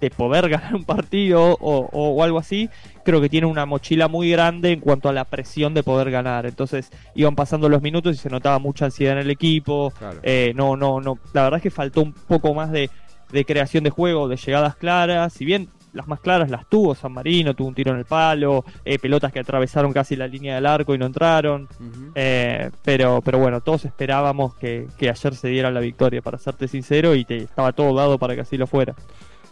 de 0.00 0.10
poder 0.10 0.48
ganar 0.48 0.74
un 0.74 0.84
partido 0.84 1.40
o, 1.42 1.54
o- 1.60 1.88
o 1.92 2.22
algo 2.24 2.38
así, 2.38 2.68
creo 3.04 3.20
que 3.20 3.28
tiene 3.28 3.46
una 3.46 3.66
mochila 3.66 4.08
muy 4.08 4.30
grande 4.30 4.72
en 4.72 4.80
cuanto 4.80 5.08
a 5.08 5.12
la 5.12 5.24
presión 5.24 5.74
de 5.74 5.82
poder 5.82 6.10
ganar. 6.10 6.46
Entonces 6.46 6.90
iban 7.14 7.34
pasando 7.36 7.68
los 7.68 7.82
minutos 7.82 8.14
y 8.14 8.18
se 8.18 8.28
notaba 8.30 8.58
mucha 8.58 8.86
ansiedad 8.86 9.14
en 9.14 9.20
el 9.20 9.30
equipo. 9.30 9.92
Claro. 9.98 10.18
Eh, 10.22 10.52
no, 10.56 10.76
no, 10.76 11.00
no. 11.00 11.18
La 11.32 11.42
verdad 11.44 11.58
es 11.58 11.62
que 11.62 11.70
faltó 11.70 12.02
un 12.02 12.12
poco 12.12 12.52
más 12.54 12.72
de, 12.72 12.90
de 13.30 13.44
creación 13.44 13.84
de 13.84 13.90
juego, 13.90 14.26
de 14.28 14.36
llegadas 14.36 14.74
claras. 14.76 15.32
Si 15.34 15.44
bien 15.44 15.68
las 15.92 16.08
más 16.08 16.20
claras 16.20 16.50
las 16.50 16.66
tuvo 16.66 16.94
San 16.94 17.12
Marino, 17.12 17.54
tuvo 17.54 17.68
un 17.68 17.74
tiro 17.74 17.92
en 17.92 17.98
el 17.98 18.04
palo, 18.04 18.64
eh, 18.84 18.98
pelotas 18.98 19.32
que 19.32 19.40
atravesaron 19.40 19.92
casi 19.92 20.16
la 20.16 20.26
línea 20.26 20.54
del 20.54 20.66
arco 20.66 20.94
y 20.94 20.98
no 20.98 21.06
entraron. 21.06 21.68
Eh, 22.14 22.70
pero, 22.82 23.20
pero 23.22 23.38
bueno, 23.38 23.60
todos 23.60 23.84
esperábamos 23.84 24.54
que, 24.54 24.88
que 24.98 25.10
ayer 25.10 25.34
se 25.34 25.48
diera 25.48 25.70
la 25.70 25.80
victoria, 25.80 26.22
para 26.22 26.38
serte 26.38 26.68
sincero, 26.68 27.14
y 27.14 27.24
te, 27.24 27.38
estaba 27.38 27.72
todo 27.72 27.94
dado 27.94 28.18
para 28.18 28.34
que 28.34 28.40
así 28.42 28.56
lo 28.56 28.66
fuera. 28.66 28.94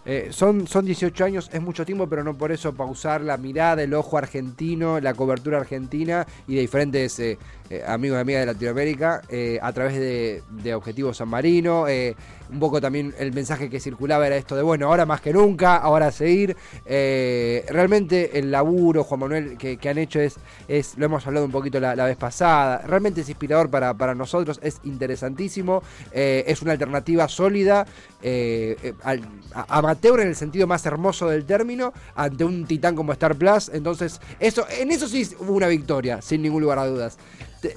Eh, 0.06 0.28
son, 0.30 0.66
son 0.66 0.86
18 0.86 1.24
años, 1.24 1.50
es 1.52 1.60
mucho 1.60 1.84
tiempo, 1.84 2.08
pero 2.08 2.24
no 2.24 2.36
por 2.36 2.52
eso 2.52 2.74
pausar 2.74 3.20
la 3.20 3.36
mirada, 3.36 3.82
el 3.82 3.92
ojo 3.92 4.16
argentino, 4.16 4.98
la 4.98 5.12
cobertura 5.12 5.58
argentina 5.58 6.26
y 6.48 6.54
de 6.54 6.62
diferentes 6.62 7.20
eh, 7.70 7.76
eh, 7.76 7.82
amigos 7.86 8.18
y 8.18 8.20
amigas 8.20 8.40
de 8.40 8.46
Latinoamérica 8.46 9.22
a 9.62 9.72
través 9.72 9.94
de, 9.94 10.42
de 10.50 10.74
Objetivo 10.74 11.14
San 11.14 11.28
Marino. 11.28 11.86
un 12.50 12.58
poco 12.58 12.80
también 12.80 13.14
el 13.18 13.32
mensaje 13.32 13.70
que 13.70 13.78
circulaba 13.78 14.26
era 14.26 14.36
esto 14.36 14.56
de, 14.56 14.62
bueno, 14.62 14.88
ahora 14.88 15.06
más 15.06 15.20
que 15.20 15.32
nunca, 15.32 15.76
ahora 15.76 16.08
a 16.08 16.12
seguir. 16.12 16.56
realmente 16.84 18.38
el 18.38 18.50
laburo, 18.50 19.04
Juan 19.04 19.20
Manuel, 19.20 19.56
que, 19.56 19.88
han 19.88 19.98
hecho 19.98 20.20
es, 20.20 20.38
lo 20.96 21.06
hemos 21.06 21.26
hablado 21.26 21.46
un 21.46 21.52
poquito 21.52 21.78
la, 21.78 21.94
vez 21.94 22.16
pasada, 22.16 22.82
realmente 22.86 23.20
es 23.20 23.28
inspirador 23.28 23.70
para, 23.70 23.94
para 23.94 24.14
nosotros, 24.14 24.58
es 24.62 24.80
interesantísimo, 24.84 25.82
es 26.12 26.62
una 26.62 26.72
alternativa 26.72 27.28
sólida 27.28 27.86
amateur 29.68 30.20
en 30.20 30.28
el 30.28 30.36
sentido 30.36 30.66
más 30.66 30.84
hermoso 30.86 31.28
del 31.28 31.44
término 31.44 31.92
ante 32.14 32.44
un 32.44 32.66
titán 32.66 32.94
como 32.94 33.12
Star 33.12 33.36
Plus. 33.36 33.70
Entonces, 33.72 34.20
eso, 34.38 34.66
en 34.70 34.90
eso 34.90 35.08
sí 35.08 35.28
hubo 35.38 35.54
una 35.54 35.68
victoria, 35.68 36.20
sin 36.22 36.42
ningún 36.42 36.62
lugar 36.62 36.78
a 36.78 36.86
dudas. 36.86 37.18
Sí. 37.60 37.70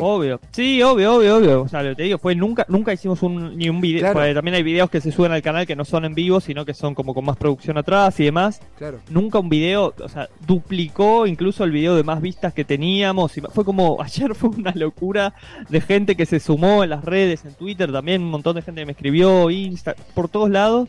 Obvio. 0.00 0.40
Sí, 0.50 0.82
obvio, 0.82 1.14
obvio, 1.14 1.36
obvio. 1.36 1.62
O 1.62 1.68
sea, 1.68 1.82
lo 1.82 1.90
que 1.90 1.96
te 1.96 2.02
digo 2.02 2.18
fue 2.18 2.34
nunca, 2.34 2.66
nunca 2.68 2.92
hicimos 2.92 3.22
un, 3.22 3.56
ni 3.56 3.68
un 3.70 3.80
video. 3.80 4.12
También 4.12 4.54
hay 4.54 4.62
videos 4.62 4.90
que 4.90 5.00
se 5.00 5.10
suben 5.10 5.32
al 5.32 5.42
canal 5.42 5.66
que 5.66 5.74
no 5.74 5.84
son 5.84 6.04
en 6.04 6.14
vivo, 6.14 6.40
sino 6.40 6.66
que 6.66 6.74
son 6.74 6.94
como 6.94 7.14
con 7.14 7.24
más 7.24 7.36
producción 7.36 7.78
atrás 7.78 8.20
y 8.20 8.24
demás. 8.24 8.60
Claro. 8.76 9.00
Nunca 9.08 9.38
un 9.38 9.48
video, 9.48 9.94
o 9.98 10.08
sea, 10.08 10.28
duplicó 10.46 11.26
incluso 11.26 11.64
el 11.64 11.70
video 11.70 11.96
de 11.96 12.02
más 12.02 12.20
vistas 12.20 12.52
que 12.52 12.64
teníamos. 12.64 13.36
Y 13.38 13.40
fue 13.40 13.64
como, 13.64 13.98
ayer 14.02 14.34
fue 14.34 14.50
una 14.50 14.72
locura 14.74 15.34
de 15.68 15.80
gente 15.80 16.14
que 16.14 16.26
se 16.26 16.40
sumó 16.40 16.84
en 16.84 16.90
las 16.90 17.04
redes, 17.04 17.44
en 17.46 17.54
Twitter 17.54 17.90
también, 17.90 18.22
un 18.22 18.30
montón 18.30 18.56
de 18.56 18.62
gente 18.62 18.82
que 18.82 18.86
me 18.86 18.92
escribió, 18.92 19.50
Insta, 19.50 19.94
por 20.14 20.28
todos 20.28 20.50
lados 20.50 20.88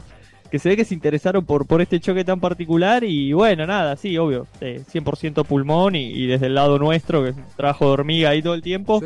que 0.51 0.59
se 0.59 0.67
ve 0.67 0.75
que 0.75 0.83
se 0.83 0.93
interesaron 0.93 1.45
por, 1.45 1.65
por 1.65 1.81
este 1.81 2.01
choque 2.01 2.25
tan 2.25 2.41
particular 2.41 3.05
y 3.05 3.31
bueno, 3.31 3.65
nada, 3.65 3.95
sí, 3.95 4.17
obvio, 4.17 4.47
100% 4.59 5.45
pulmón 5.45 5.95
y, 5.95 6.27
desde 6.27 6.47
el 6.47 6.55
lado 6.55 6.77
nuestro, 6.77 7.23
que 7.23 7.29
es 7.29 7.37
un 7.37 7.45
trabajo 7.55 7.85
de 7.85 7.91
hormiga 7.91 8.31
ahí 8.31 8.41
todo 8.41 8.53
el 8.53 8.61
tiempo. 8.61 9.01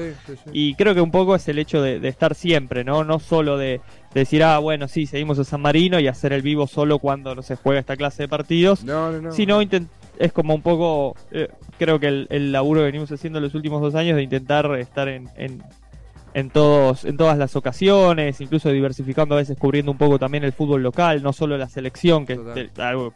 Y 0.52 0.74
creo 0.74 0.96
que 0.96 1.02
un 1.02 1.12
poco 1.12 1.36
es 1.36 1.48
el 1.48 1.60
hecho 1.60 1.84
de, 1.84 2.06
estar 2.08 2.34
siempre, 2.34 2.84
¿no? 2.84 3.04
No 3.04 3.20
solo 3.20 3.60
de, 3.60 3.80
decir, 4.16 4.44
ah, 4.44 4.58
bueno, 4.58 4.88
sí, 4.88 5.06
seguimos 5.06 5.38
a 5.38 5.44
San 5.44 5.62
Marino 5.62 6.00
y 6.00 6.08
hacer 6.08 6.34
el 6.34 6.42
vivo 6.42 6.66
solo 6.66 6.98
cuando 6.98 7.36
no 7.36 7.44
se 7.44 7.56
juega 7.56 7.80
esta 7.80 7.96
clase 7.96 8.24
de 8.24 8.28
partidos, 8.28 8.84
no, 8.84 9.12
no, 9.12 9.22
no. 9.22 9.32
sino 9.32 9.62
es 10.18 10.32
como 10.32 10.56
un 10.56 10.62
poco, 10.64 11.16
eh, 11.32 11.50
creo 11.78 12.00
que 12.00 12.08
el, 12.08 12.28
el, 12.32 12.52
laburo 12.52 12.80
que 12.80 12.86
venimos 12.86 13.12
haciendo 13.12 13.40
los 13.40 13.54
últimos 13.54 13.82
dos 13.82 13.94
años 13.94 14.16
de 14.16 14.24
intentar 14.24 14.74
estar 14.80 15.10
en 15.10 15.30
en, 15.36 15.62
todos, 16.50 17.06
en 17.06 17.16
todas 17.16 17.38
las 17.38 17.56
ocasiones, 17.56 18.42
incluso 18.42 18.70
diversificando 18.70 19.36
a 19.36 19.38
veces 19.38 19.58
cubriendo 19.58 19.92
un 19.92 19.98
poco 19.98 20.20
también 20.20 20.44
el 20.44 20.52
fútbol 20.52 20.84
local, 20.84 21.24
no 21.24 21.32
solo 21.32 21.58
la 21.58 21.70
selección, 21.70 22.26
que 22.26 22.38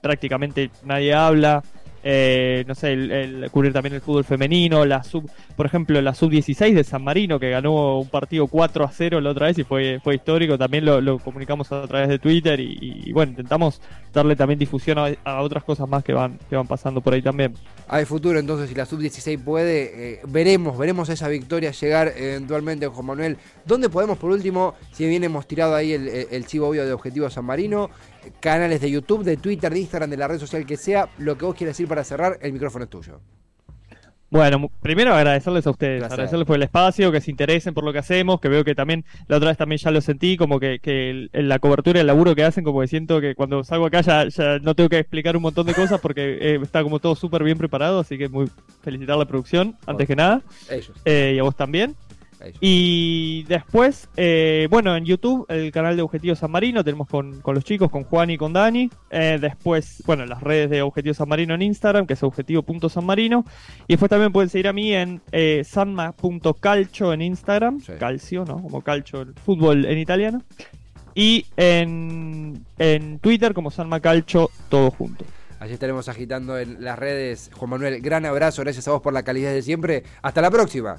prácticamente 0.02 0.72
nadie 0.86 1.14
habla. 1.14 1.64
Eh, 2.04 2.64
no 2.68 2.76
sé, 2.76 2.94
el, 2.94 3.50
cubrir 3.52 3.74
también 3.74 3.96
el 3.96 4.02
fútbol 4.02 4.24
femenino, 4.24 4.86
la 4.86 5.04
sub, 5.04 5.30
por 5.56 5.66
ejemplo, 5.66 6.02
la 6.02 6.14
sub-16 6.14 6.74
de 6.74 6.84
San 6.84 7.04
Marino, 7.04 7.40
que 7.40 7.50
ganó 7.50 8.00
un 8.00 8.08
partido 8.08 8.48
4 8.48 8.86
a 8.86 8.92
0 8.92 9.22
la 9.22 9.32
otra 9.32 9.48
vez 9.48 9.58
y 9.58 9.64
fue, 9.64 10.00
fue 10.04 10.16
histórico, 10.16 10.58
también 10.58 10.86
lo, 10.86 11.20
comunicamos 11.20 11.72
a 11.72 11.86
través 11.88 12.08
de 12.08 12.20
Twitter 12.20 12.60
y, 12.60 13.12
bueno, 13.12 13.32
intentamos 13.32 13.82
darle 14.14 14.36
también 14.36 14.60
difusión 14.60 14.98
a, 14.98 15.42
otras 15.42 15.64
cosas 15.64 15.88
más 15.90 16.04
que 16.04 16.14
van, 16.14 16.40
que 16.50 16.56
van 16.56 16.68
pasando 16.68 17.02
por 17.02 17.14
ahí 17.14 17.22
también. 17.22 17.54
Hay 17.88 18.06
futuro 18.06 18.40
entonces, 18.40 18.70
si 18.70 18.76
la 18.76 18.86
sub-16 18.86 19.44
puede, 19.44 20.14
eh, 20.14 20.20
veremos, 20.28 20.78
veremos 20.78 21.10
esa 21.10 21.28
victoria 21.28 21.72
llegar 21.72 22.14
eventualmente, 22.16 22.88
Juan 22.88 23.06
Manuel. 23.06 23.38
¿Dónde 23.66 23.90
podemos, 23.90 24.18
por 24.18 24.32
último, 24.32 24.76
si 24.94 25.08
bien 25.08 25.24
hemos 25.24 25.48
tirado 25.48 25.76
ahí 25.76 25.94
el, 25.94 26.08
el 26.08 26.46
chivo 26.46 26.70
obvio 26.70 26.86
de 26.86 26.94
Objetivo 26.94 27.30
San 27.30 27.46
Marino, 27.46 27.90
canales 28.40 28.82
de 28.82 28.92
YouTube, 28.92 29.24
de 29.24 29.38
Twitter, 29.38 29.72
de 29.72 29.80
Instagram, 29.80 30.10
de 30.10 30.18
la 30.18 30.28
red 30.28 30.40
social 30.40 30.66
que 30.66 30.78
sea, 30.78 31.10
lo 31.18 31.38
que 31.38 31.46
vos 31.46 31.56
quieras 31.56 31.76
decir 31.76 31.88
para 31.88 32.04
cerrar, 32.04 32.38
el 32.42 32.54
micrófono 32.54 32.86
es 32.86 32.90
tuyo. 32.90 33.20
Bueno, 34.32 34.70
primero 34.82 35.16
agradecerles 35.16 35.66
a 35.66 35.72
ustedes, 35.72 36.04
agradecerles 36.04 36.46
por 36.46 36.56
el 36.56 36.62
espacio, 36.62 37.12
que 37.12 37.20
se 37.20 37.32
interesen 37.32 37.74
por 37.74 37.84
lo 37.84 37.92
que 37.92 37.98
hacemos, 37.98 38.40
que 38.40 38.48
veo 38.48 38.64
que 38.64 38.76
también 38.76 39.04
la 39.28 39.38
otra 39.38 39.50
vez 39.50 39.58
también 39.58 39.80
ya 39.80 39.90
lo 39.90 40.02
sentí, 40.02 40.38
como 40.38 40.60
que, 40.60 40.78
que 40.80 41.30
la 41.34 41.58
cobertura, 41.58 42.00
el 42.00 42.06
laburo 42.06 42.36
que 42.36 42.44
hacen, 42.44 42.64
como 42.64 42.82
que 42.82 42.88
siento 42.88 43.20
que 43.22 43.34
cuando 43.34 43.64
salgo 43.64 43.88
acá 43.88 44.02
ya, 44.02 44.28
ya 44.28 44.60
no 44.60 44.76
tengo 44.76 44.90
que 44.90 45.00
explicar 45.00 45.36
un 45.36 45.42
montón 45.42 45.66
de 45.66 45.74
cosas 45.74 46.00
porque 46.00 46.38
eh, 46.40 46.60
está 46.62 46.84
como 46.84 47.00
todo 47.00 47.16
súper 47.16 47.44
bien 47.44 47.58
preparado, 47.58 48.00
así 48.00 48.20
que 48.20 48.30
muy 48.30 48.48
felicitar 48.84 49.18
la 49.18 49.26
producción, 49.26 49.76
antes 49.88 50.06
que 50.06 50.16
nada. 50.16 50.44
Ellos. 50.70 50.92
Eh, 51.06 51.34
y 51.36 51.40
a 51.40 51.44
vos 51.44 51.56
también. 51.56 51.96
Y 52.60 53.44
después, 53.44 54.10
eh, 54.16 54.68
bueno, 54.70 54.96
en 54.96 55.06
YouTube, 55.06 55.46
el 55.50 55.72
canal 55.72 55.96
de 55.96 56.02
Objetivo 56.02 56.36
San 56.36 56.52
Marino, 56.52 56.84
tenemos 56.84 57.08
con, 57.08 57.42
los 57.44 57.64
chicos, 57.64 57.90
con 57.90 58.04
Juan 58.04 58.30
y 58.30 58.38
con 58.38 58.54
Dani. 58.54 58.90
Eh, 59.10 59.38
después, 59.42 60.04
bueno, 60.06 60.26
las 60.26 60.42
redes 60.42 60.70
de 60.70 60.82
Objetivo 60.82 61.14
San 61.14 61.30
Marino 61.30 61.54
en 61.54 61.62
Instagram, 61.62 62.06
que 62.06 62.14
es 62.14 62.24
objetivo.sanmarino. 62.24 63.46
Y 63.88 63.94
después 63.94 64.10
también 64.10 64.32
pueden 64.32 64.50
seguir 64.50 64.68
a 64.68 64.74
mí 64.74 64.94
en 64.94 65.22
eh, 65.32 65.64
sanma.calcio 65.66 67.14
en 67.14 67.22
Instagram, 67.22 67.82
calcio, 68.00 68.46
¿no? 68.46 68.62
Como 68.62 68.82
calcio, 68.82 69.22
el 69.22 69.34
fútbol 69.34 69.86
en 69.86 69.98
italiano. 69.98 70.42
Y 71.16 71.46
en, 71.58 72.64
en 72.78 73.20
Twitter 73.20 73.54
como 73.54 73.72
Sanma 73.72 74.00
Calcio, 74.00 74.50
todo 74.70 74.92
junto. 74.92 75.26
Allí 75.60 75.74
estaremos 75.74 76.08
agitando 76.08 76.58
en 76.58 76.82
las 76.84 76.98
redes. 76.98 77.52
Juan 77.54 77.72
Manuel, 77.72 78.00
gran 78.02 78.26
abrazo, 78.26 78.62
gracias 78.62 78.88
a 78.88 78.92
vos 78.92 79.02
por 79.02 79.12
la 79.12 79.24
calidad 79.24 79.52
de 79.52 79.62
siempre. 79.62 80.04
Hasta 80.22 80.42
la 80.42 80.50
próxima. 80.50 80.98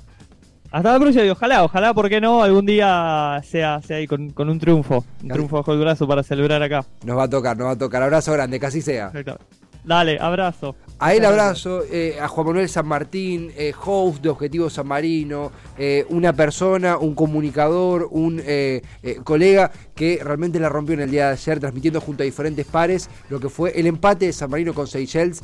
Hasta 0.70 0.92
la 0.92 1.00
próxima 1.00 1.24
y 1.24 1.30
ojalá, 1.30 1.64
ojalá, 1.64 1.92
¿por 1.94 2.08
qué 2.08 2.20
no? 2.20 2.44
Algún 2.44 2.64
día 2.64 3.40
sea, 3.44 3.80
sea 3.82 3.96
ahí 3.96 4.06
con, 4.06 4.32
un 4.36 4.58
triunfo. 4.60 5.04
Un 5.20 5.28
triunfo 5.28 5.56
bajo 5.56 5.72
el 5.72 5.80
brazo 5.80 6.06
para 6.06 6.22
celebrar 6.22 6.62
acá. 6.62 6.84
Nos 7.04 7.18
va 7.18 7.24
a 7.24 7.28
tocar, 7.28 7.56
nos 7.56 7.66
va 7.66 7.72
a 7.72 7.78
tocar. 7.78 8.02
Abrazo 8.04 8.32
grande, 8.32 8.60
así 8.62 8.80
sea. 8.80 9.10
Dale, 9.82 10.18
abrazo. 10.20 10.76
A 11.00 11.14
él 11.14 11.24
abrazo, 11.24 11.82
eh, 11.90 12.18
a 12.20 12.28
Juan 12.28 12.48
Manuel 12.48 12.68
San 12.68 12.86
Martín, 12.86 13.50
eh, 13.56 13.72
host 13.84 14.22
de 14.22 14.28
Objetivo 14.28 14.68
San 14.68 14.86
Marino, 14.86 15.50
eh, 15.78 16.04
una 16.10 16.34
persona, 16.34 16.98
un 16.98 17.14
comunicador, 17.14 18.06
un 18.10 18.42
colega 19.24 19.72
que 20.00 20.18
realmente 20.24 20.58
la 20.58 20.70
rompió 20.70 20.94
en 20.94 21.00
el 21.00 21.10
día 21.10 21.26
de 21.26 21.32
ayer, 21.32 21.60
transmitiendo 21.60 22.00
junto 22.00 22.22
a 22.22 22.24
diferentes 22.24 22.64
pares 22.64 23.10
lo 23.28 23.38
que 23.38 23.50
fue 23.50 23.78
el 23.78 23.86
empate 23.86 24.24
de 24.24 24.32
San 24.32 24.48
Marino 24.48 24.72
con 24.72 24.86
Seychelles. 24.86 25.42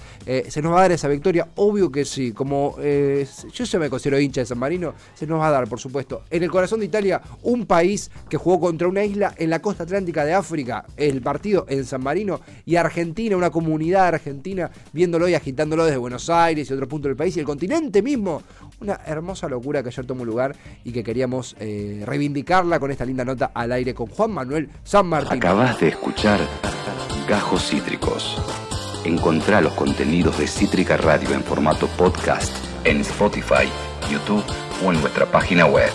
¿Se 0.49 0.63
nos 0.63 0.73
va 0.73 0.79
a 0.79 0.81
dar 0.81 0.93
esa 0.93 1.09
victoria? 1.09 1.47
Obvio 1.57 1.93
que 1.93 2.07
sí. 2.07 2.33
Como 2.33 2.75
yo 2.79 3.65
ya 3.65 3.79
me 3.79 3.91
considero 3.91 4.19
hincha 4.19 4.41
de 4.41 4.47
San 4.47 4.59
Marino, 4.59 4.95
se 5.15 5.27
nos 5.27 5.41
va 5.41 5.49
a 5.49 5.51
dar, 5.51 5.69
por 5.69 5.79
supuesto. 5.79 6.23
En 6.31 6.43
el 6.43 6.51
corazón 6.51 6.81
de 6.81 6.87
Italia, 6.87 7.21
un 7.43 7.67
país 7.67 8.11
que 8.31 8.39
jugó 8.39 8.59
contra 8.59 8.89
una 8.89 9.05
isla 9.05 9.35
en 9.37 9.51
la 9.51 9.61
costa 9.61 9.83
atlántica 9.83 10.25
de 10.25 10.33
África, 10.33 10.87
el 10.97 11.21
partido 11.21 11.67
en 11.69 11.85
San 11.85 12.03
Marino, 12.03 12.41
y 12.65 12.77
Argentina, 12.77 13.37
una 13.37 13.51
comunidad 13.51 14.07
argentina, 14.07 14.71
viéndolo 14.91 15.29
y 15.29 15.35
agitándolo 15.35 15.85
desde 15.85 15.99
Buenos 15.99 16.31
Aires 16.31 16.71
y 16.71 16.73
otro 16.73 16.89
punto 16.89 17.09
del 17.09 17.17
país 17.19 17.37
y 17.37 17.41
el 17.41 17.47
continente 17.47 18.01
mismo. 18.01 18.43
Una 18.81 19.01
hermosa 19.07 19.49
locura 19.49 19.83
que 19.83 19.89
ayer 19.89 20.07
tomó 20.07 20.25
lugar 20.25 20.55
y 20.85 20.93
que 20.93 21.03
queríamos 21.03 21.57
eh, 21.59 22.03
reivindicarla 22.05 22.79
con 22.79 22.91
esta 22.91 23.05
linda 23.05 23.25
nota 23.25 23.51
al 23.55 23.73
aire 23.73 23.95
con 23.95 24.07
Juan 24.07 24.31
Manuel 24.33 24.69
San 24.85 25.07
Martín. 25.07 25.39
Acabas 25.39 25.81
de 25.81 25.89
escuchar 25.89 26.41
Gajos 27.29 27.71
Cítricos. 27.71 28.37
Encontrá 29.05 29.61
los 29.61 29.73
contenidos 29.75 30.39
de 30.39 30.47
Cítrica 30.47 30.97
Radio 30.97 31.33
en 31.33 31.43
formato 31.43 31.87
podcast 31.97 32.53
en 32.87 33.01
Spotify, 33.01 33.69
YouTube 34.11 34.45
o 34.85 34.93
en 34.93 35.01
nuestra 35.01 35.27
página 35.27 35.67
web. 35.67 35.91